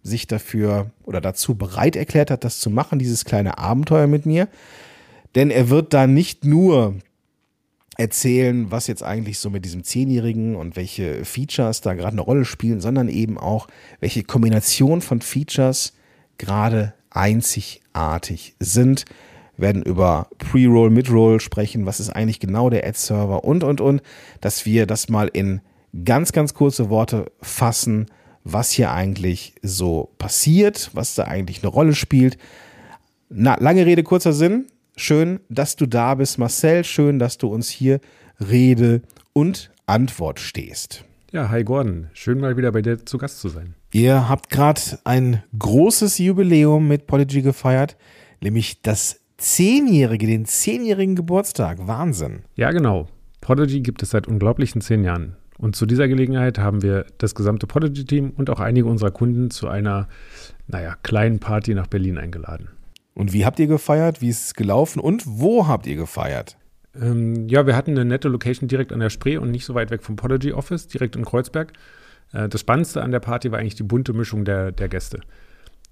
sich 0.03 0.27
dafür 0.27 0.91
oder 1.03 1.19
dazu 1.19 1.55
bereit 1.55 1.95
erklärt 1.95 2.29
hat, 2.29 2.43
das 2.43 2.59
zu 2.59 2.69
machen, 2.69 2.99
dieses 2.99 3.25
kleine 3.25 3.57
Abenteuer 3.57 4.05
mit 4.05 4.27
mir. 4.27 4.49
Denn 5.33 5.49
er 5.49 5.69
wird 5.69 5.95
da 5.95 6.05
nicht 6.05 6.45
nur 6.45 6.93
erzählen, 7.97 8.69
was 8.69 8.85
jetzt 8.85 9.01
eigentlich 9.01 9.39
so 9.39 9.49
mit 9.49 9.65
diesem 9.65 9.83
Zehnjährigen 9.83 10.55
und 10.55 10.75
welche 10.75 11.25
Features 11.25 11.81
da 11.81 11.95
gerade 11.95 12.11
eine 12.11 12.21
Rolle 12.21 12.45
spielen, 12.45 12.81
sondern 12.81 13.09
eben 13.09 13.39
auch, 13.39 13.67
welche 13.99 14.23
Kombination 14.23 15.01
von 15.01 15.21
Features 15.21 15.93
gerade 16.37 16.93
einzigartig 17.09 18.53
sind 18.59 19.05
werden 19.57 19.81
über 19.81 20.27
Pre-Roll, 20.37 20.89
Mid-Roll 20.89 21.39
sprechen, 21.39 21.85
was 21.85 21.99
ist 21.99 22.09
eigentlich 22.09 22.39
genau 22.39 22.69
der 22.69 22.87
Ad-Server 22.87 23.43
und, 23.43 23.63
und, 23.63 23.81
und, 23.81 24.01
dass 24.41 24.65
wir 24.65 24.85
das 24.85 25.09
mal 25.09 25.27
in 25.27 25.61
ganz, 26.05 26.31
ganz 26.31 26.53
kurze 26.53 26.89
Worte 26.89 27.31
fassen, 27.41 28.07
was 28.43 28.71
hier 28.71 28.91
eigentlich 28.91 29.55
so 29.61 30.13
passiert, 30.17 30.91
was 30.93 31.15
da 31.15 31.23
eigentlich 31.23 31.63
eine 31.63 31.71
Rolle 31.71 31.95
spielt. 31.95 32.37
Na, 33.29 33.55
lange 33.59 33.85
Rede, 33.85 34.03
kurzer 34.03 34.33
Sinn. 34.33 34.67
Schön, 34.95 35.39
dass 35.49 35.75
du 35.75 35.85
da 35.85 36.15
bist, 36.15 36.37
Marcel. 36.37 36.83
Schön, 36.83 37.19
dass 37.19 37.37
du 37.37 37.47
uns 37.47 37.69
hier 37.69 37.99
Rede 38.39 39.01
und 39.33 39.71
Antwort 39.85 40.39
stehst. 40.39 41.03
Ja, 41.31 41.49
hi 41.49 41.63
Gordon. 41.63 42.07
Schön 42.13 42.39
mal 42.39 42.55
wieder 42.57 42.71
bei 42.71 42.81
dir 42.81 43.05
zu 43.05 43.17
Gast 43.17 43.41
zu 43.41 43.49
sein. 43.49 43.75
Ihr 43.91 44.29
habt 44.29 44.49
gerade 44.49 44.81
ein 45.03 45.43
großes 45.57 46.17
Jubiläum 46.17 46.87
mit 46.87 47.05
Podigy 47.05 47.41
gefeiert, 47.41 47.97
nämlich 48.41 48.81
das 48.81 49.19
Zehnjährige, 49.37 50.25
den 50.25 50.45
zehnjährigen 50.45 51.15
Geburtstag. 51.15 51.87
Wahnsinn. 51.87 52.43
Ja, 52.55 52.71
genau. 52.71 53.07
Podigy 53.41 53.81
gibt 53.81 54.01
es 54.01 54.09
seit 54.09 54.27
unglaublichen 54.27 54.81
zehn 54.81 55.03
Jahren. 55.03 55.35
Und 55.57 55.75
zu 55.75 55.85
dieser 55.85 56.07
Gelegenheit 56.07 56.59
haben 56.59 56.81
wir 56.81 57.05
das 57.17 57.35
gesamte 57.35 57.67
Podigy-Team 57.67 58.31
und 58.31 58.49
auch 58.49 58.59
einige 58.59 58.87
unserer 58.87 59.11
Kunden 59.11 59.49
zu 59.49 59.67
einer, 59.67 60.07
naja, 60.67 60.95
kleinen 61.03 61.39
Party 61.39 61.73
nach 61.73 61.87
Berlin 61.87 62.17
eingeladen. 62.17 62.69
Und 63.13 63.33
wie 63.33 63.45
habt 63.45 63.59
ihr 63.59 63.67
gefeiert? 63.67 64.21
Wie 64.21 64.29
ist 64.29 64.45
es 64.45 64.53
gelaufen? 64.53 64.99
Und 64.99 65.23
wo 65.25 65.67
habt 65.67 65.87
ihr 65.87 65.95
gefeiert? 65.95 66.57
Ähm, 66.99 67.47
ja, 67.47 67.65
wir 67.65 67.75
hatten 67.75 67.91
eine 67.91 68.05
nette 68.05 68.29
Location 68.29 68.67
direkt 68.67 68.91
an 68.91 68.99
der 68.99 69.09
Spree 69.09 69.37
und 69.37 69.51
nicht 69.51 69.65
so 69.65 69.73
weit 69.73 69.89
weg 69.91 70.03
vom 70.03 70.15
Podigy 70.15 70.53
Office, 70.53 70.87
direkt 70.87 71.15
in 71.15 71.25
Kreuzberg. 71.25 71.73
Äh, 72.33 72.49
das 72.49 72.61
Spannendste 72.61 73.01
an 73.01 73.11
der 73.11 73.19
Party 73.19 73.51
war 73.51 73.59
eigentlich 73.59 73.75
die 73.75 73.83
bunte 73.83 74.13
Mischung 74.13 74.45
der, 74.45 74.71
der 74.71 74.87
Gäste. 74.87 75.21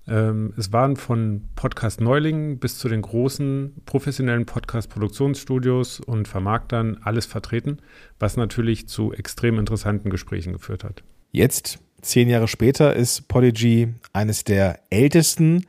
Ähm, 0.07 0.53
es 0.57 0.71
waren 0.71 0.95
von 0.97 1.45
Podcast 1.55 1.99
Neulingen 1.99 2.59
bis 2.59 2.77
zu 2.77 2.89
den 2.89 3.01
großen 3.01 3.81
professionellen 3.85 4.45
Podcast-Produktionsstudios 4.45 5.99
und 5.99 6.27
Vermarktern 6.27 6.99
alles 7.03 7.25
vertreten, 7.25 7.79
was 8.19 8.37
natürlich 8.37 8.87
zu 8.87 9.13
extrem 9.13 9.57
interessanten 9.57 10.09
Gesprächen 10.09 10.53
geführt 10.53 10.83
hat. 10.83 11.03
Jetzt, 11.31 11.79
zehn 12.01 12.29
Jahre 12.29 12.47
später, 12.47 12.95
ist 12.95 13.27
Podigy 13.27 13.93
eines 14.13 14.43
der 14.43 14.79
ältesten 14.89 15.65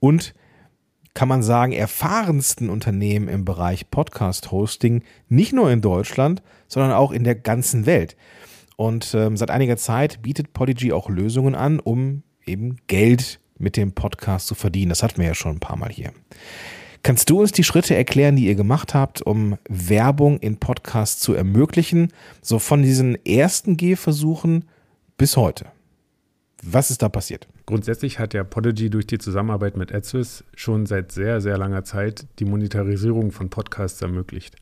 und 0.00 0.34
kann 1.14 1.28
man 1.28 1.42
sagen, 1.42 1.72
erfahrensten 1.72 2.70
Unternehmen 2.70 3.26
im 3.26 3.44
Bereich 3.44 3.90
Podcast-Hosting, 3.90 5.02
nicht 5.28 5.52
nur 5.52 5.70
in 5.70 5.80
Deutschland, 5.80 6.42
sondern 6.68 6.92
auch 6.92 7.10
in 7.10 7.24
der 7.24 7.34
ganzen 7.34 7.86
Welt. 7.86 8.16
Und 8.76 9.12
ähm, 9.14 9.36
seit 9.36 9.50
einiger 9.50 9.76
Zeit 9.76 10.22
bietet 10.22 10.52
Podigy 10.52 10.92
auch 10.92 11.08
Lösungen 11.08 11.56
an, 11.56 11.80
um 11.80 12.22
eben 12.46 12.76
Geld 12.86 13.40
mit 13.58 13.76
dem 13.76 13.92
Podcast 13.92 14.46
zu 14.46 14.54
verdienen. 14.54 14.90
Das 14.90 15.02
hatten 15.02 15.18
wir 15.18 15.26
ja 15.26 15.34
schon 15.34 15.56
ein 15.56 15.60
paar 15.60 15.76
Mal 15.76 15.90
hier. 15.90 16.12
Kannst 17.02 17.30
du 17.30 17.40
uns 17.40 17.52
die 17.52 17.64
Schritte 17.64 17.94
erklären, 17.94 18.36
die 18.36 18.46
ihr 18.46 18.54
gemacht 18.54 18.94
habt, 18.94 19.22
um 19.22 19.56
Werbung 19.68 20.38
in 20.40 20.58
Podcasts 20.58 21.20
zu 21.20 21.34
ermöglichen? 21.34 22.12
So 22.42 22.58
von 22.58 22.82
diesen 22.82 23.14
ersten 23.24 23.76
Gehversuchen 23.76 24.64
bis 25.16 25.36
heute. 25.36 25.66
Was 26.62 26.90
ist 26.90 27.02
da 27.02 27.08
passiert? 27.08 27.46
Grundsätzlich 27.66 28.18
hat 28.18 28.34
ja 28.34 28.42
Podigy 28.42 28.90
durch 28.90 29.06
die 29.06 29.18
Zusammenarbeit 29.18 29.76
mit 29.76 29.94
AdSwiss 29.94 30.44
schon 30.54 30.86
seit 30.86 31.12
sehr, 31.12 31.40
sehr 31.40 31.56
langer 31.56 31.84
Zeit 31.84 32.26
die 32.40 32.44
Monetarisierung 32.44 33.30
von 33.30 33.48
Podcasts 33.48 34.02
ermöglicht. 34.02 34.56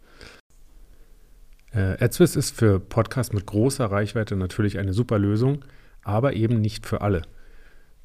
Äh, 1.73 2.03
AdSwiss 2.03 2.37
ist 2.37 2.51
für 2.51 2.81
Podcasts 2.81 3.33
mit 3.33 3.47
großer 3.47 3.87
Reichweite 3.87 4.37
natürlich 4.37 4.79
eine 4.79 4.93
super 4.93 5.19
Lösung, 5.19 5.65
aber 6.03 6.35
eben 6.35 6.61
nicht 6.61 6.87
für 6.87 7.01
alle. 7.01 7.23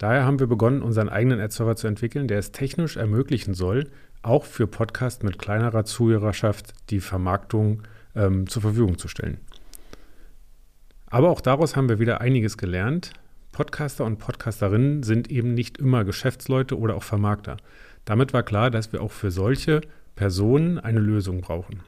Daher 0.01 0.25
haben 0.25 0.39
wir 0.39 0.47
begonnen, 0.47 0.81
unseren 0.81 1.09
eigenen 1.09 1.39
Ad-Server 1.39 1.75
zu 1.75 1.85
entwickeln, 1.85 2.27
der 2.27 2.39
es 2.39 2.51
technisch 2.51 2.97
ermöglichen 2.97 3.53
soll, 3.53 3.91
auch 4.23 4.45
für 4.45 4.65
Podcasts 4.65 5.21
mit 5.21 5.37
kleinerer 5.37 5.85
Zuhörerschaft 5.85 6.73
die 6.89 6.99
Vermarktung 6.99 7.83
ähm, 8.15 8.47
zur 8.47 8.63
Verfügung 8.63 8.97
zu 8.97 9.07
stellen. 9.07 9.37
Aber 11.05 11.29
auch 11.29 11.39
daraus 11.39 11.75
haben 11.75 11.87
wir 11.87 11.99
wieder 11.99 12.19
einiges 12.19 12.57
gelernt. 12.57 13.13
Podcaster 13.51 14.03
und 14.03 14.17
Podcasterinnen 14.17 15.03
sind 15.03 15.29
eben 15.29 15.53
nicht 15.53 15.77
immer 15.77 16.03
Geschäftsleute 16.03 16.79
oder 16.79 16.95
auch 16.95 17.03
Vermarkter. 17.03 17.57
Damit 18.03 18.33
war 18.33 18.41
klar, 18.41 18.71
dass 18.71 18.91
wir 18.91 19.03
auch 19.03 19.11
für 19.11 19.29
solche 19.29 19.81
Personen 20.15 20.79
eine 20.79 20.99
Lösung 20.99 21.41
brauchen. 21.41 21.81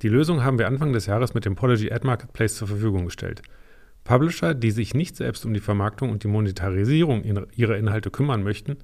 Die 0.00 0.08
Lösung 0.08 0.42
haben 0.42 0.58
wir 0.58 0.68
Anfang 0.68 0.94
des 0.94 1.04
Jahres 1.04 1.34
mit 1.34 1.44
dem 1.44 1.54
Podigy 1.54 1.92
Ad 1.92 2.06
Marketplace 2.06 2.56
zur 2.56 2.68
Verfügung 2.68 3.04
gestellt. 3.04 3.42
Publisher, 4.06 4.54
die 4.54 4.70
sich 4.70 4.94
nicht 4.94 5.16
selbst 5.16 5.44
um 5.44 5.52
die 5.52 5.60
Vermarktung 5.60 6.10
und 6.10 6.22
die 6.24 6.28
Monetarisierung 6.28 7.22
ihrer 7.24 7.76
Inhalte 7.76 8.10
kümmern 8.10 8.42
möchten, 8.42 8.76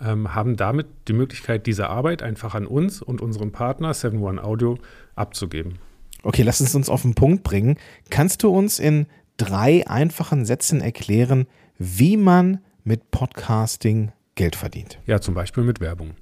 ähm, 0.00 0.34
haben 0.34 0.56
damit 0.56 0.86
die 1.08 1.12
Möglichkeit, 1.12 1.66
diese 1.66 1.88
Arbeit 1.88 2.22
einfach 2.22 2.54
an 2.54 2.66
uns 2.66 3.02
und 3.02 3.20
unseren 3.20 3.52
Partner 3.52 3.92
7 3.92 4.38
Audio 4.38 4.78
abzugeben. 5.14 5.74
Okay, 6.22 6.42
lass 6.42 6.60
uns 6.60 6.74
uns 6.74 6.88
auf 6.88 7.02
den 7.02 7.14
Punkt 7.14 7.42
bringen. 7.42 7.76
Kannst 8.08 8.42
du 8.42 8.50
uns 8.50 8.78
in 8.78 9.06
drei 9.36 9.86
einfachen 9.86 10.44
Sätzen 10.44 10.80
erklären, 10.80 11.46
wie 11.78 12.16
man 12.16 12.60
mit 12.84 13.10
Podcasting 13.10 14.12
Geld 14.34 14.56
verdient? 14.56 14.98
Ja, 15.06 15.20
zum 15.20 15.34
Beispiel 15.34 15.64
mit 15.64 15.80
Werbung. 15.80 16.12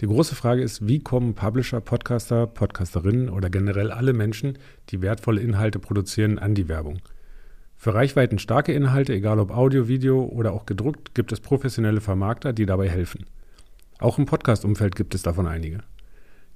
Die 0.00 0.06
große 0.06 0.34
Frage 0.34 0.62
ist, 0.62 0.86
wie 0.86 0.98
kommen 0.98 1.34
Publisher, 1.34 1.80
Podcaster, 1.80 2.46
Podcasterinnen 2.46 3.30
oder 3.30 3.48
generell 3.48 3.90
alle 3.90 4.12
Menschen, 4.12 4.58
die 4.90 5.00
wertvolle 5.00 5.40
Inhalte 5.40 5.78
produzieren, 5.78 6.38
an 6.38 6.54
die 6.54 6.68
Werbung? 6.68 7.00
Für 7.76 7.94
reichweitenstarke 7.94 8.72
Inhalte, 8.72 9.12
egal 9.12 9.38
ob 9.38 9.50
Audio, 9.50 9.86
Video 9.86 10.24
oder 10.24 10.52
auch 10.52 10.66
gedruckt, 10.66 11.14
gibt 11.14 11.30
es 11.32 11.40
professionelle 11.40 12.00
Vermarkter, 12.00 12.52
die 12.52 12.66
dabei 12.66 12.88
helfen. 12.88 13.26
Auch 13.98 14.18
im 14.18 14.26
Podcast-Umfeld 14.26 14.96
gibt 14.96 15.14
es 15.14 15.22
davon 15.22 15.46
einige. 15.46 15.80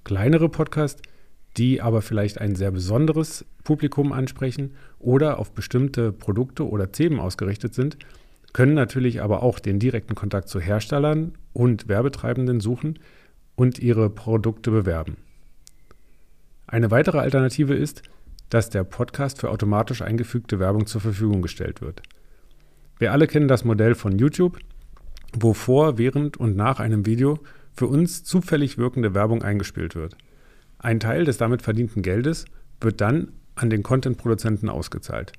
Kleinere 0.04 0.48
Podcasts, 0.48 1.02
die 1.56 1.80
aber 1.80 2.00
vielleicht 2.02 2.40
ein 2.40 2.54
sehr 2.54 2.70
besonderes 2.70 3.44
Publikum 3.64 4.12
ansprechen 4.12 4.74
oder 4.98 5.38
auf 5.38 5.52
bestimmte 5.52 6.12
Produkte 6.12 6.66
oder 6.68 6.90
Themen 6.92 7.20
ausgerichtet 7.20 7.74
sind, 7.74 7.98
können 8.52 8.74
natürlich 8.74 9.22
aber 9.22 9.42
auch 9.42 9.58
den 9.58 9.78
direkten 9.78 10.14
Kontakt 10.14 10.48
zu 10.48 10.58
Herstellern 10.58 11.34
und 11.52 11.88
Werbetreibenden 11.88 12.60
suchen 12.60 12.98
und 13.56 13.78
ihre 13.78 14.10
Produkte 14.10 14.70
bewerben. 14.70 15.16
Eine 16.66 16.90
weitere 16.90 17.18
Alternative 17.18 17.74
ist, 17.74 18.02
dass 18.50 18.68
der 18.68 18.84
Podcast 18.84 19.40
für 19.40 19.50
automatisch 19.50 20.02
eingefügte 20.02 20.58
Werbung 20.58 20.86
zur 20.86 21.00
Verfügung 21.00 21.40
gestellt 21.40 21.80
wird. 21.80 22.02
Wir 22.98 23.12
alle 23.12 23.26
kennen 23.26 23.48
das 23.48 23.64
Modell 23.64 23.94
von 23.94 24.18
YouTube, 24.18 24.58
wo 25.32 25.54
vor, 25.54 25.96
während 25.96 26.36
und 26.36 26.56
nach 26.56 26.80
einem 26.80 27.06
Video 27.06 27.38
für 27.72 27.86
uns 27.86 28.24
zufällig 28.24 28.76
wirkende 28.76 29.14
Werbung 29.14 29.42
eingespielt 29.42 29.94
wird. 29.94 30.16
Ein 30.78 31.00
Teil 31.00 31.24
des 31.24 31.38
damit 31.38 31.62
verdienten 31.62 32.02
Geldes 32.02 32.44
wird 32.80 33.00
dann 33.00 33.32
an 33.54 33.70
den 33.70 33.82
Content-Produzenten 33.82 34.68
ausgezahlt. 34.68 35.32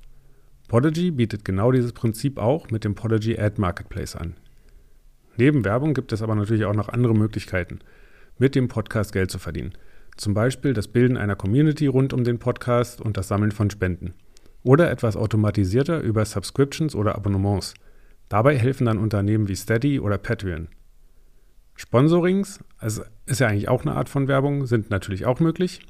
Podigy 0.68 1.12
bietet 1.12 1.44
genau 1.44 1.72
dieses 1.72 1.92
Prinzip 1.92 2.38
auch 2.38 2.70
mit 2.70 2.86
dem 2.86 2.96
Podigy 2.96 3.38
Ad 3.38 3.60
Marketplace 3.60 4.16
an. 4.16 4.36
Neben 5.36 5.66
Werbung 5.66 5.94
gibt 5.94 6.14
es 6.14 6.22
aber 6.22 6.36
natürlich 6.36 6.66
auch 6.66 6.74
noch 6.74 6.90
andere 6.90 7.14
Möglichkeiten, 7.14 7.80
mit 8.38 8.56
dem 8.56 8.68
Podcast 8.70 9.12
Geld 9.12 9.32
zu 9.32 9.40
verdienen. 9.40 9.74
Zum 10.18 10.34
Beispiel 10.34 10.74
das 10.74 10.88
Bilden 10.88 11.18
einer 11.18 11.36
Community 11.36 11.88
rund 11.88 12.14
um 12.14 12.24
den 12.24 12.40
Podcast 12.40 13.02
und 13.02 13.18
das 13.18 13.28
Sammeln 13.28 13.52
von 13.52 13.70
Spenden. 13.70 14.14
Oder 14.64 14.92
etwas 14.92 15.16
automatisierter 15.16 16.02
über 16.02 16.24
Subscriptions 16.26 16.96
oder 16.96 17.16
Abonnements. 17.16 17.74
Dabei 18.30 18.58
helfen 18.58 18.86
dann 18.86 18.98
Unternehmen 18.98 19.48
wie 19.48 19.56
Steady 19.56 20.00
oder 20.00 20.18
Patreon. 20.18 20.68
Sponsorings, 21.76 22.60
also 22.78 23.04
ist 23.26 23.40
ja 23.40 23.48
eigentlich 23.48 23.70
auch 23.70 23.82
eine 23.82 23.96
Art 23.96 24.10
von 24.10 24.28
Werbung, 24.28 24.68
sind 24.68 24.90
natürlich 24.90 25.26
auch 25.26 25.40
möglich. 25.40 25.82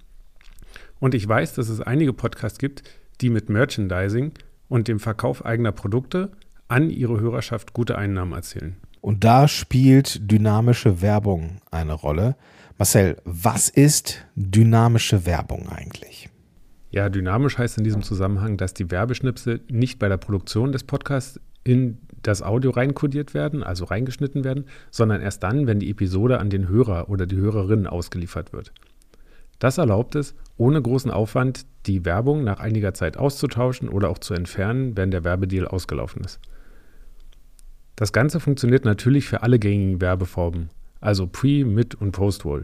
Und 0.99 1.13
ich 1.13 1.27
weiß, 1.27 1.53
dass 1.53 1.67
es 1.67 1.81
einige 1.81 2.13
Podcasts 2.13 2.59
gibt, 2.59 2.83
die 3.19 3.29
mit 3.29 3.49
Merchandising 3.49 4.31
und 4.69 4.87
dem 4.87 4.99
Verkauf 4.99 5.45
eigener 5.45 5.71
Produkte 5.71 6.31
an 6.67 6.89
ihre 6.89 7.19
Hörerschaft 7.19 7.73
gute 7.73 7.97
Einnahmen 7.97 8.31
erzielen. 8.33 8.77
Und 9.01 9.23
da 9.23 9.47
spielt 9.47 10.31
dynamische 10.31 11.01
Werbung 11.01 11.57
eine 11.71 11.93
Rolle. 11.93 12.35
Marcel, 12.77 13.17
was 13.25 13.69
ist 13.69 14.25
dynamische 14.35 15.25
Werbung 15.25 15.69
eigentlich? 15.69 16.29
Ja, 16.89 17.09
dynamisch 17.09 17.57
heißt 17.57 17.77
in 17.77 17.83
diesem 17.83 18.03
Zusammenhang, 18.03 18.57
dass 18.57 18.73
die 18.73 18.91
Werbeschnipsel 18.91 19.61
nicht 19.69 19.99
bei 19.99 20.09
der 20.09 20.17
Produktion 20.17 20.71
des 20.71 20.83
Podcasts 20.83 21.39
in 21.63 21.99
das 22.21 22.41
Audio 22.41 22.71
reinkodiert 22.71 23.33
werden, 23.33 23.63
also 23.63 23.85
reingeschnitten 23.85 24.43
werden, 24.43 24.65
sondern 24.91 25.21
erst 25.21 25.43
dann, 25.43 25.67
wenn 25.67 25.79
die 25.79 25.89
Episode 25.89 26.39
an 26.39 26.49
den 26.49 26.67
Hörer 26.67 27.09
oder 27.09 27.25
die 27.25 27.37
Hörerin 27.37 27.87
ausgeliefert 27.87 28.53
wird. 28.53 28.73
Das 29.59 29.77
erlaubt 29.77 30.15
es, 30.15 30.35
ohne 30.57 30.81
großen 30.81 31.11
Aufwand 31.11 31.65
die 31.85 32.03
Werbung 32.03 32.43
nach 32.43 32.59
einiger 32.59 32.93
Zeit 32.93 33.15
auszutauschen 33.15 33.89
oder 33.89 34.09
auch 34.09 34.17
zu 34.17 34.33
entfernen, 34.33 34.97
wenn 34.97 35.11
der 35.11 35.23
Werbedeal 35.23 35.67
ausgelaufen 35.67 36.23
ist. 36.23 36.39
Das 37.95 38.11
Ganze 38.11 38.39
funktioniert 38.39 38.85
natürlich 38.85 39.27
für 39.27 39.43
alle 39.43 39.59
gängigen 39.59 40.01
Werbeformen, 40.01 40.69
also 41.01 41.27
Pre-, 41.27 41.65
Mid- 41.65 41.95
und 41.95 42.13
Post-Roll. 42.13 42.61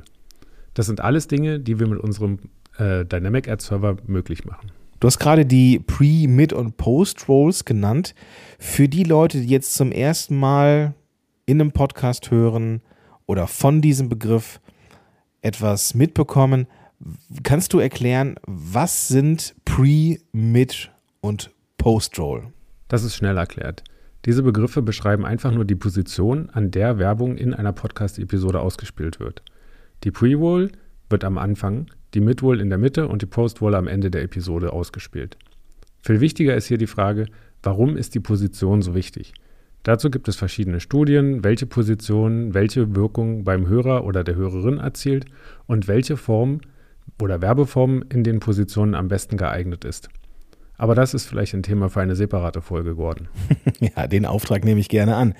Das 0.73 0.85
sind 0.85 1.01
alles 1.01 1.27
Dinge, 1.27 1.59
die 1.59 1.79
wir 1.79 1.87
mit 1.87 1.99
unserem 1.99 2.39
äh, 2.77 3.03
Dynamic 3.03 3.49
Ad 3.49 3.63
Server 3.63 3.97
möglich 4.07 4.45
machen. 4.45 4.71
Du 4.99 5.07
hast 5.07 5.19
gerade 5.19 5.45
die 5.45 5.79
Pre-, 5.79 6.27
Mid- 6.27 6.53
und 6.53 6.77
Post-Rolls 6.77 7.65
genannt. 7.65 8.15
Für 8.57 8.87
die 8.87 9.03
Leute, 9.03 9.41
die 9.41 9.47
jetzt 9.47 9.75
zum 9.75 9.91
ersten 9.91 10.39
Mal 10.39 10.93
in 11.45 11.59
einem 11.59 11.71
Podcast 11.71 12.31
hören 12.31 12.81
oder 13.25 13.47
von 13.47 13.81
diesem 13.81 14.07
Begriff 14.07 14.61
etwas 15.41 15.93
mitbekommen, 15.93 16.67
Kannst 17.43 17.73
du 17.73 17.79
erklären, 17.79 18.35
was 18.45 19.07
sind 19.07 19.55
Pre-, 19.65 20.19
Mid- 20.31 20.91
und 21.21 21.51
Post-Roll? 21.77 22.47
Das 22.87 23.03
ist 23.03 23.15
schnell 23.15 23.37
erklärt. 23.37 23.83
Diese 24.27 24.43
Begriffe 24.43 24.81
beschreiben 24.81 25.25
einfach 25.25 25.53
nur 25.53 25.63
die 25.63 25.75
Position, 25.75 26.49
an 26.49 26.69
der 26.69 26.99
Werbung 26.99 27.37
in 27.37 27.53
einer 27.53 27.71
Podcast-Episode 27.71 28.59
ausgespielt 28.59 29.21
wird. 29.21 29.41
Die 30.03 30.11
Pre-Roll 30.11 30.69
wird 31.09 31.23
am 31.23 31.37
Anfang, 31.37 31.87
die 32.13 32.19
Mid-Roll 32.19 32.59
in 32.59 32.67
der 32.67 32.77
Mitte 32.77 33.07
und 33.07 33.21
die 33.21 33.25
Post-Roll 33.25 33.73
am 33.73 33.87
Ende 33.87 34.11
der 34.11 34.23
Episode 34.23 34.73
ausgespielt. 34.73 35.37
Viel 36.01 36.19
wichtiger 36.19 36.57
ist 36.57 36.67
hier 36.67 36.77
die 36.77 36.87
Frage, 36.87 37.27
warum 37.63 37.95
ist 37.95 38.15
die 38.15 38.19
Position 38.19 38.81
so 38.81 38.93
wichtig? 38.93 39.33
Dazu 39.83 40.09
gibt 40.09 40.27
es 40.27 40.35
verschiedene 40.35 40.81
Studien, 40.81 41.45
welche 41.45 41.65
Position 41.65 42.53
welche 42.53 42.97
Wirkung 42.97 43.45
beim 43.45 43.69
Hörer 43.69 44.03
oder 44.03 44.25
der 44.25 44.35
Hörerin 44.35 44.79
erzielt 44.79 45.25
und 45.67 45.87
welche 45.87 46.17
Form 46.17 46.59
oder 47.21 47.41
Werbeform 47.41 48.03
in 48.09 48.25
den 48.25 48.41
Positionen 48.41 48.93
am 48.93 49.07
besten 49.07 49.37
geeignet 49.37 49.85
ist. 49.85 50.09
Aber 50.77 50.93
das 50.93 51.13
ist 51.13 51.25
vielleicht 51.25 51.53
ein 51.53 51.63
Thema 51.63 51.89
für 51.89 52.01
eine 52.01 52.15
separate 52.15 52.61
Folge 52.61 52.91
geworden. 52.91 53.29
ja, 53.79 54.07
den 54.07 54.25
Auftrag 54.25 54.63
nehme 54.63 54.79
ich 54.79 54.89
gerne 54.89 55.15
an. 55.15 55.33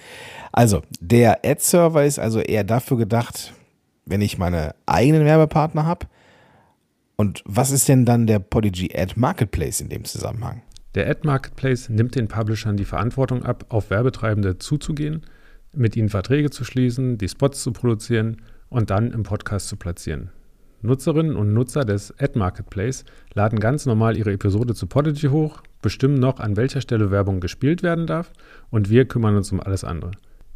Also, 0.51 0.81
der 0.99 1.45
Ad-Server 1.45 2.03
ist 2.05 2.19
also 2.19 2.39
eher 2.39 2.63
dafür 2.63 2.97
gedacht, 2.97 3.53
wenn 4.05 4.21
ich 4.21 4.37
meine 4.37 4.73
eigenen 4.85 5.25
Werbepartner 5.25 5.85
habe. 5.85 6.07
Und 7.15 7.43
was 7.45 7.71
ist 7.71 7.87
denn 7.87 8.05
dann 8.05 8.27
der 8.27 8.39
Podigy 8.39 8.91
Ad 8.95 9.13
Marketplace 9.15 9.81
in 9.81 9.89
dem 9.89 10.05
Zusammenhang? 10.05 10.61
Der 10.95 11.09
Ad 11.09 11.21
Marketplace 11.23 11.89
nimmt 11.89 12.15
den 12.15 12.27
Publishern 12.27 12.77
die 12.77 12.85
Verantwortung 12.85 13.43
ab, 13.43 13.65
auf 13.69 13.89
Werbetreibende 13.89 14.57
zuzugehen, 14.57 15.25
mit 15.73 15.95
ihnen 15.95 16.09
Verträge 16.09 16.49
zu 16.49 16.63
schließen, 16.63 17.17
die 17.17 17.29
Spots 17.29 17.61
zu 17.61 17.71
produzieren 17.71 18.37
und 18.69 18.89
dann 18.89 19.11
im 19.11 19.23
Podcast 19.23 19.67
zu 19.67 19.77
platzieren. 19.77 20.31
Nutzerinnen 20.81 21.35
und 21.35 21.53
Nutzer 21.53 21.85
des 21.85 22.13
Ad 22.19 22.37
Marketplace 22.37 23.03
laden 23.33 23.59
ganz 23.59 23.85
normal 23.85 24.17
ihre 24.17 24.31
Episode 24.31 24.75
zu 24.75 24.87
Podigy 24.87 25.27
hoch, 25.27 25.61
bestimmen 25.81 26.19
noch, 26.19 26.39
an 26.39 26.55
welcher 26.55 26.81
Stelle 26.81 27.11
Werbung 27.11 27.39
gespielt 27.39 27.83
werden 27.83 28.07
darf 28.07 28.31
und 28.69 28.89
wir 28.89 29.05
kümmern 29.05 29.35
uns 29.35 29.51
um 29.51 29.59
alles 29.59 29.83
andere. 29.83 30.11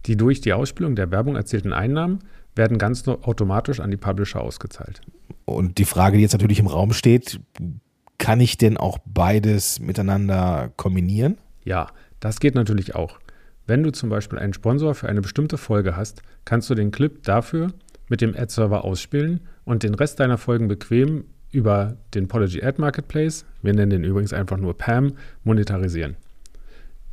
Die 0.06 0.18
durch 0.18 0.42
die 0.42 0.54
Ausspielung 0.54 0.96
der 0.96 1.12
Werbung 1.12 1.36
erzielten 1.36 1.74
Einnahmen 1.74 2.20
werden 2.56 2.78
ganz 2.78 3.08
automatisch 3.08 3.80
an 3.80 3.92
die 3.92 3.98
Publisher 3.98 4.42
ausgezahlt. 4.42 5.02
Und 5.46 5.78
die 5.78 5.86
Frage, 5.86 6.18
die 6.18 6.24
jetzt 6.24 6.34
natürlich 6.34 6.60
im 6.60 6.68
Raum 6.68 6.94
steht, 6.94 7.40
kann 8.18 8.40
ich 8.40 8.58
denn 8.58 8.78
auch 8.78 9.00
beides 9.06 9.80
miteinander 9.80 10.72
kombinieren? 10.76 11.38
Ja, 11.64 11.88
das 12.20 12.40
geht 12.40 12.56
natürlich 12.56 12.96
auch. 12.96 13.20
Wenn 13.68 13.84
du 13.84 13.92
zum 13.92 14.10
Beispiel 14.10 14.40
einen 14.40 14.54
Sponsor 14.54 14.96
für 14.96 15.08
eine 15.08 15.22
bestimmte 15.22 15.58
Folge 15.58 15.96
hast, 15.96 16.22
kannst 16.46 16.70
du 16.70 16.76
den 16.76 16.92
Clip 16.92 17.24
dafür 17.24 17.74
mit 18.10 18.22
dem 18.22 18.36
Ad-Server 18.36 18.84
ausspielen 18.84 19.42
und 19.66 19.84
den 19.84 19.96
Rest 19.96 20.20
deiner 20.20 20.38
Folgen 20.38 20.68
bequem 20.68 21.26
über 21.52 21.98
den 22.14 22.28
Pology 22.28 22.64
Ad 22.64 22.80
Marketplace, 22.80 23.46
wir 23.62 23.74
nennen 23.74 23.90
den 23.90 24.04
übrigens 24.04 24.34
einfach 24.34 24.58
nur 24.58 24.78
PAM, 24.78 25.14
monetarisieren. 25.44 26.16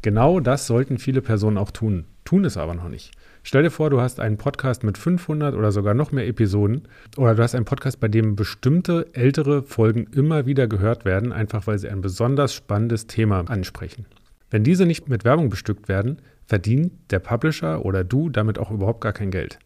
Genau 0.02 0.38
das 0.38 0.66
sollten 0.66 0.98
viele 0.98 1.22
Personen 1.22 1.58
auch 1.58 1.72
tun, 1.72 2.04
tun 2.24 2.44
es 2.44 2.56
aber 2.56 2.74
noch 2.74 2.88
nicht. 2.88 3.12
Stell 3.42 3.62
dir 3.62 3.70
vor, 3.70 3.90
du 3.90 4.00
hast 4.00 4.20
einen 4.20 4.37
Podcast 4.37 4.84
mit 4.84 4.98
500 4.98 5.54
oder 5.54 5.72
sogar 5.72 5.94
noch 5.94 6.12
mehr 6.12 6.26
Episoden 6.26 6.82
oder 7.16 7.34
du 7.34 7.42
hast 7.42 7.54
einen 7.54 7.64
Podcast, 7.64 7.98
bei 7.98 8.08
dem 8.08 8.37
bestimmte 8.37 9.06
ältere 9.14 9.62
Folgen 9.62 10.06
immer 10.12 10.46
wieder 10.46 10.68
gehört 10.68 11.04
werden, 11.04 11.32
einfach 11.32 11.66
weil 11.66 11.78
sie 11.78 11.88
ein 11.88 12.00
besonders 12.00 12.52
spannendes 12.52 13.06
Thema 13.06 13.40
ansprechen. 13.48 14.06
Wenn 14.50 14.64
diese 14.64 14.87
nicht 14.87 15.08
mit 15.08 15.24
Werbung 15.24 15.48
bestückt 15.48 15.88
werden, 15.88 16.18
verdient 16.46 16.92
der 17.11 17.18
Publisher 17.18 17.84
oder 17.84 18.04
du 18.04 18.30
damit 18.30 18.58
auch 18.58 18.70
überhaupt 18.70 19.00
gar 19.00 19.12
kein 19.12 19.30
Geld. 19.30 19.58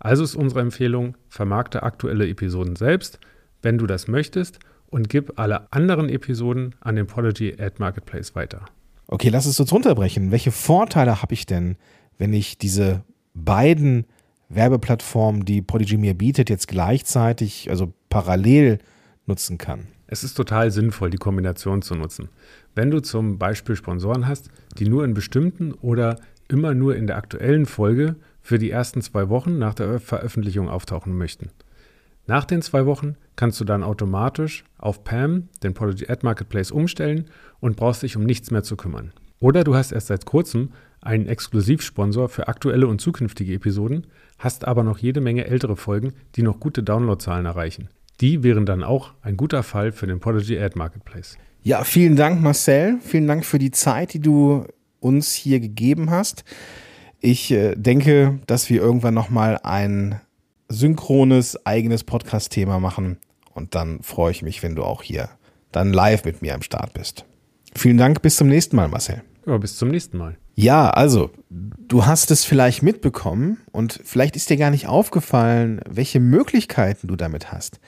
Also 0.00 0.24
ist 0.24 0.34
unsere 0.34 0.60
Empfehlung, 0.60 1.16
vermarkte 1.28 1.82
aktuelle 1.82 2.26
Episoden 2.26 2.74
selbst, 2.74 3.20
wenn 3.62 3.78
du 3.78 3.86
das 3.86 4.08
möchtest, 4.08 4.58
und 4.86 5.08
gib 5.08 5.38
alle 5.38 5.72
anderen 5.72 6.08
Episoden 6.08 6.74
an 6.80 6.96
den 6.96 7.06
Podigy 7.06 7.54
Ad 7.60 7.76
Marketplace 7.78 8.34
weiter. 8.34 8.64
Okay, 9.06 9.28
lass 9.28 9.46
es 9.46 9.60
uns 9.60 9.72
runterbrechen. 9.72 10.32
Welche 10.32 10.50
Vorteile 10.50 11.22
habe 11.22 11.34
ich 11.34 11.46
denn, 11.46 11.76
wenn 12.18 12.32
ich 12.32 12.58
diese 12.58 13.04
beiden 13.34 14.06
Werbeplattformen, 14.48 15.44
die 15.44 15.62
Podigy 15.62 15.96
mir 15.96 16.14
bietet, 16.14 16.50
jetzt 16.50 16.66
gleichzeitig, 16.66 17.70
also 17.70 17.92
parallel 18.08 18.78
nutzen 19.26 19.58
kann? 19.58 19.86
Es 20.08 20.24
ist 20.24 20.34
total 20.34 20.72
sinnvoll, 20.72 21.10
die 21.10 21.18
Kombination 21.18 21.82
zu 21.82 21.94
nutzen. 21.94 22.30
Wenn 22.74 22.90
du 22.90 23.00
zum 23.00 23.38
Beispiel 23.38 23.76
Sponsoren 23.76 24.26
hast, 24.26 24.50
die 24.76 24.88
nur 24.88 25.04
in 25.04 25.14
bestimmten 25.14 25.72
oder 25.72 26.16
immer 26.48 26.74
nur 26.74 26.96
in 26.96 27.06
der 27.06 27.16
aktuellen 27.16 27.66
Folge 27.66 28.16
für 28.42 28.58
die 28.58 28.70
ersten 28.70 29.02
zwei 29.02 29.28
Wochen 29.28 29.58
nach 29.58 29.74
der 29.74 30.00
Veröffentlichung 30.00 30.68
auftauchen 30.68 31.16
möchten. 31.16 31.50
Nach 32.26 32.44
den 32.44 32.62
zwei 32.62 32.86
Wochen 32.86 33.16
kannst 33.36 33.60
du 33.60 33.64
dann 33.64 33.82
automatisch 33.82 34.64
auf 34.78 35.02
PAM, 35.04 35.48
den 35.62 35.74
Podigy 35.74 36.08
Ad 36.08 36.20
Marketplace, 36.22 36.70
umstellen 36.70 37.26
und 37.58 37.76
brauchst 37.76 38.02
dich 38.02 38.16
um 38.16 38.24
nichts 38.24 38.50
mehr 38.50 38.62
zu 38.62 38.76
kümmern. 38.76 39.12
Oder 39.40 39.64
du 39.64 39.74
hast 39.74 39.90
erst 39.92 40.08
seit 40.08 40.26
kurzem 40.26 40.70
einen 41.00 41.26
Exklusivsponsor 41.26 42.28
für 42.28 42.46
aktuelle 42.48 42.86
und 42.86 43.00
zukünftige 43.00 43.54
Episoden, 43.54 44.06
hast 44.38 44.66
aber 44.66 44.84
noch 44.84 44.98
jede 44.98 45.20
Menge 45.20 45.46
ältere 45.46 45.76
Folgen, 45.76 46.12
die 46.36 46.42
noch 46.42 46.60
gute 46.60 46.82
Downloadzahlen 46.82 47.46
erreichen. 47.46 47.88
Die 48.20 48.42
wären 48.42 48.66
dann 48.66 48.84
auch 48.84 49.14
ein 49.22 49.36
guter 49.36 49.62
Fall 49.62 49.92
für 49.92 50.06
den 50.06 50.20
Podigy 50.20 50.58
Ad 50.58 50.78
Marketplace. 50.78 51.38
Ja, 51.62 51.84
vielen 51.84 52.16
Dank, 52.16 52.42
Marcel. 52.42 52.98
Vielen 53.00 53.26
Dank 53.26 53.44
für 53.44 53.58
die 53.58 53.70
Zeit, 53.70 54.12
die 54.12 54.20
du 54.20 54.66
uns 55.00 55.34
hier 55.34 55.60
gegeben 55.60 56.10
hast. 56.10 56.44
Ich 57.20 57.50
äh, 57.50 57.74
denke, 57.76 58.40
dass 58.46 58.70
wir 58.70 58.80
irgendwann 58.80 59.14
nochmal 59.14 59.58
ein 59.62 60.20
synchrones 60.68 61.66
eigenes 61.66 62.04
Podcast-Thema 62.04 62.80
machen. 62.80 63.18
Und 63.52 63.74
dann 63.74 64.02
freue 64.02 64.30
ich 64.30 64.42
mich, 64.42 64.62
wenn 64.62 64.74
du 64.74 64.84
auch 64.84 65.02
hier 65.02 65.28
dann 65.72 65.92
live 65.92 66.24
mit 66.24 66.40
mir 66.40 66.54
am 66.54 66.62
Start 66.62 66.94
bist. 66.94 67.24
Vielen 67.76 67.98
Dank, 67.98 68.22
bis 68.22 68.36
zum 68.36 68.48
nächsten 68.48 68.76
Mal, 68.76 68.88
Marcel. 68.88 69.22
Ja, 69.46 69.58
bis 69.58 69.76
zum 69.76 69.90
nächsten 69.90 70.16
Mal. 70.16 70.36
Ja, 70.54 70.90
also, 70.90 71.30
du 71.48 72.06
hast 72.06 72.30
es 72.30 72.44
vielleicht 72.44 72.82
mitbekommen 72.82 73.58
und 73.72 74.00
vielleicht 74.04 74.36
ist 74.36 74.50
dir 74.50 74.56
gar 74.56 74.70
nicht 74.70 74.86
aufgefallen, 74.86 75.80
welche 75.88 76.20
Möglichkeiten 76.20 77.06
du 77.06 77.16
damit 77.16 77.52
hast. 77.52 77.80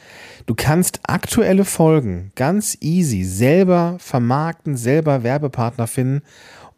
Du 0.46 0.54
kannst 0.54 1.00
aktuelle 1.04 1.64
Folgen 1.64 2.32
ganz 2.34 2.76
easy 2.80 3.24
selber 3.24 3.96
vermarkten, 3.98 4.76
selber 4.76 5.22
Werbepartner 5.22 5.86
finden 5.86 6.22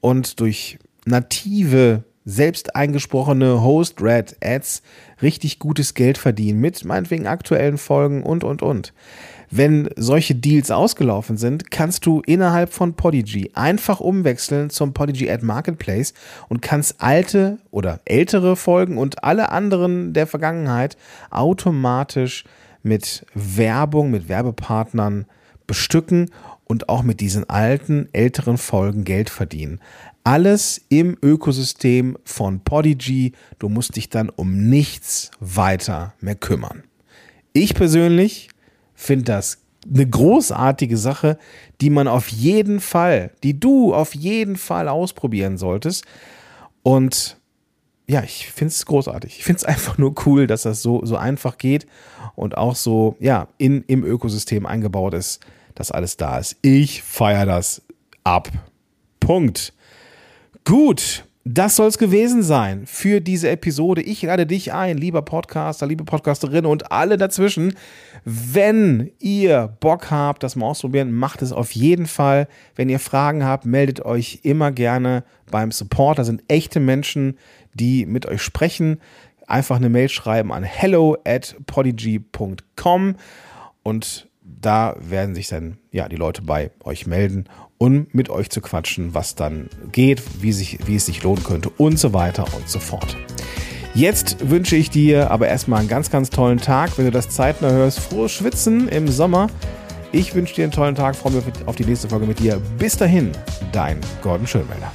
und 0.01 0.41
durch 0.41 0.79
native 1.05 2.05
selbst 2.25 2.75
eingesprochene 2.75 3.63
Host-Red-Ads 3.63 4.83
richtig 5.23 5.59
gutes 5.59 5.95
Geld 5.95 6.19
verdienen 6.19 6.61
mit 6.61 6.85
meinetwegen 6.85 7.27
aktuellen 7.27 7.79
Folgen 7.79 8.23
und, 8.23 8.45
und, 8.45 8.63
und. 8.63 8.93
Wenn 9.51 9.89
solche 9.95 10.35
Deals 10.35 10.71
ausgelaufen 10.71 11.37
sind, 11.37 11.71
kannst 11.71 12.07
du 12.07 12.23
innerhalb 12.27 12.73
von 12.73 12.95
Podigy 12.95 13.53
einfach 13.55 14.01
umwechseln 14.01 14.71
zum 14.71 14.95
Podigy 14.95 15.31
Ad 15.31 15.45
Marketplace 15.45 16.15
und 16.49 16.63
kannst 16.63 17.01
alte 17.01 17.59
oder 17.71 18.01
ältere 18.05 18.57
Folgen 18.57 18.99
und 18.99 19.23
alle 19.23 19.51
anderen 19.51 20.13
der 20.13 20.27
Vergangenheit 20.27 20.97
automatisch 21.31 22.45
mit 22.83 23.27
Werbung, 23.35 24.11
mit 24.11 24.29
Werbepartnern 24.29 25.27
bestücken 25.67 26.31
und 26.65 26.89
auch 26.89 27.03
mit 27.03 27.21
diesen 27.21 27.49
alten, 27.49 28.09
älteren 28.13 28.59
Folgen 28.59 29.05
Geld 29.05 29.31
verdienen. 29.31 29.81
Alles 30.25 30.81
im 30.89 31.19
Ökosystem 31.23 32.17
von 32.25 32.61
Podigy. 32.61 33.33
Du 33.59 33.69
musst 33.69 33.97
dich 33.97 34.09
dann 34.09 34.31
um 34.31 34.71
nichts 34.71 35.31
weiter 35.39 36.15
mehr 36.21 36.35
kümmern. 36.35 36.83
Ich 37.53 37.75
persönlich 37.75 38.49
finde 38.95 39.25
das 39.27 39.59
eine 39.87 40.09
großartige 40.09 40.97
Sache, 40.97 41.39
die 41.83 41.91
man 41.91 42.09
auf 42.09 42.29
jeden 42.29 42.81
Fall, 42.81 43.33
die 43.43 43.61
du 43.61 43.95
auf 43.95 44.15
jeden 44.15 44.57
Fall 44.57 44.89
ausprobieren 44.89 45.59
solltest. 45.59 46.07
Und 46.83 47.37
ja, 48.07 48.23
ich 48.23 48.49
finde 48.49 48.73
es 48.73 48.87
großartig. 48.87 49.39
Ich 49.39 49.45
finde 49.45 49.59
es 49.59 49.65
einfach 49.67 49.99
nur 49.99 50.15
cool, 50.25 50.47
dass 50.47 50.63
das 50.63 50.81
so, 50.81 51.05
so 51.05 51.17
einfach 51.17 51.59
geht 51.59 51.87
und 52.35 52.57
auch 52.57 52.77
so, 52.77 53.17
ja, 53.21 53.49
in, 53.59 53.85
im 53.89 54.05
Ökosystem 54.05 54.65
eingebaut 54.65 55.13
ist, 55.13 55.45
dass 55.75 55.91
alles 55.91 56.17
da 56.17 56.39
ist. 56.39 56.57
Ich 56.63 57.03
feiere 57.03 57.45
das 57.45 57.83
ab. 58.23 58.49
Punkt. 59.21 59.75
Gut, 60.65 61.27
das 61.45 61.77
soll 61.77 61.89
es 61.89 61.99
gewesen 61.99 62.43
sein 62.43 62.87
für 62.87 63.21
diese 63.21 63.51
Episode. 63.51 64.01
Ich 64.01 64.23
lade 64.23 64.47
dich 64.47 64.73
ein, 64.73 64.97
lieber 64.97 65.21
Podcaster, 65.21 65.87
liebe 65.87 66.05
Podcasterin 66.05 66.65
und 66.65 66.91
alle 66.91 67.19
dazwischen. 67.19 67.75
Wenn 68.25 69.11
ihr 69.19 69.77
Bock 69.81 70.11
habt, 70.11 70.43
das 70.43 70.57
mal 70.57 70.69
ausprobieren, 70.69 71.13
macht 71.13 71.43
es 71.43 71.53
auf 71.53 71.73
jeden 71.73 72.07
Fall. 72.07 72.49
Wenn 72.77 72.89
ihr 72.89 72.99
Fragen 72.99 73.45
habt, 73.45 73.67
meldet 73.67 74.07
euch 74.07 74.41
immer 74.43 74.73
gerne 74.73 75.25
beim 75.51 75.71
Support. 75.71 76.19
Da 76.19 76.25
sind 76.25 76.43
echte 76.49 76.81
Menschen, 76.81 77.37
die 77.75 78.07
mit 78.07 78.25
euch 78.25 78.41
sprechen. 78.41 79.03
Einfach 79.47 79.77
eine 79.77 79.91
Mail 79.91 80.09
schreiben 80.09 80.51
an 80.51 80.63
hello 80.63 81.19
at 81.27 81.57
podigy.com 81.67 83.17
und 83.83 84.29
da 84.45 84.97
werden 85.01 85.35
sich 85.35 85.49
dann 85.49 85.79
ja 85.91 86.09
die 86.09 86.17
Leute 86.17 86.43
bei 86.43 86.71
euch 86.85 87.07
melden 87.07 87.49
um 87.79 88.07
mit 88.13 88.31
euch 88.31 88.51
zu 88.51 88.61
quatschen, 88.61 89.15
was 89.15 89.35
dann 89.35 89.69
geht, 89.93 90.23
wie, 90.41 90.53
sich, 90.53 90.79
wie 90.87 90.97
es 90.97 91.07
sich 91.07 91.23
lohnen 91.23 91.45
könnte 91.45 91.71
und 91.71 91.99
so 91.99 92.13
weiter 92.13 92.47
und 92.57 92.69
so 92.69 92.79
fort. 92.79 93.17
Jetzt 93.95 94.49
wünsche 94.49 94.75
ich 94.75 94.91
dir 94.91 95.31
aber 95.31 95.49
erstmal 95.49 95.81
einen 95.81 95.89
ganz, 95.89 96.11
ganz 96.11 96.31
tollen 96.31 96.59
Tag. 96.59 96.97
Wenn 96.97 97.05
du 97.05 97.11
das 97.11 97.29
zeitnah 97.29 97.71
hörst, 97.71 98.01
frohes 98.01 98.33
Schwitzen 98.33 98.89
im 98.89 99.09
Sommer. 99.09 99.49
Ich 100.11 100.35
wünsche 100.35 100.55
dir 100.55 100.65
einen 100.65 100.73
tollen 100.73 100.95
Tag, 100.95 101.15
freue 101.15 101.33
mich 101.33 101.45
auf 101.67 101.77
die 101.77 101.85
nächste 101.85 102.09
Folge 102.09 102.27
mit 102.27 102.39
dir. 102.39 102.61
Bis 102.79 102.97
dahin, 102.97 103.33
dein 103.73 104.01
Gordon 104.23 104.47
Schönmelder. 104.47 104.93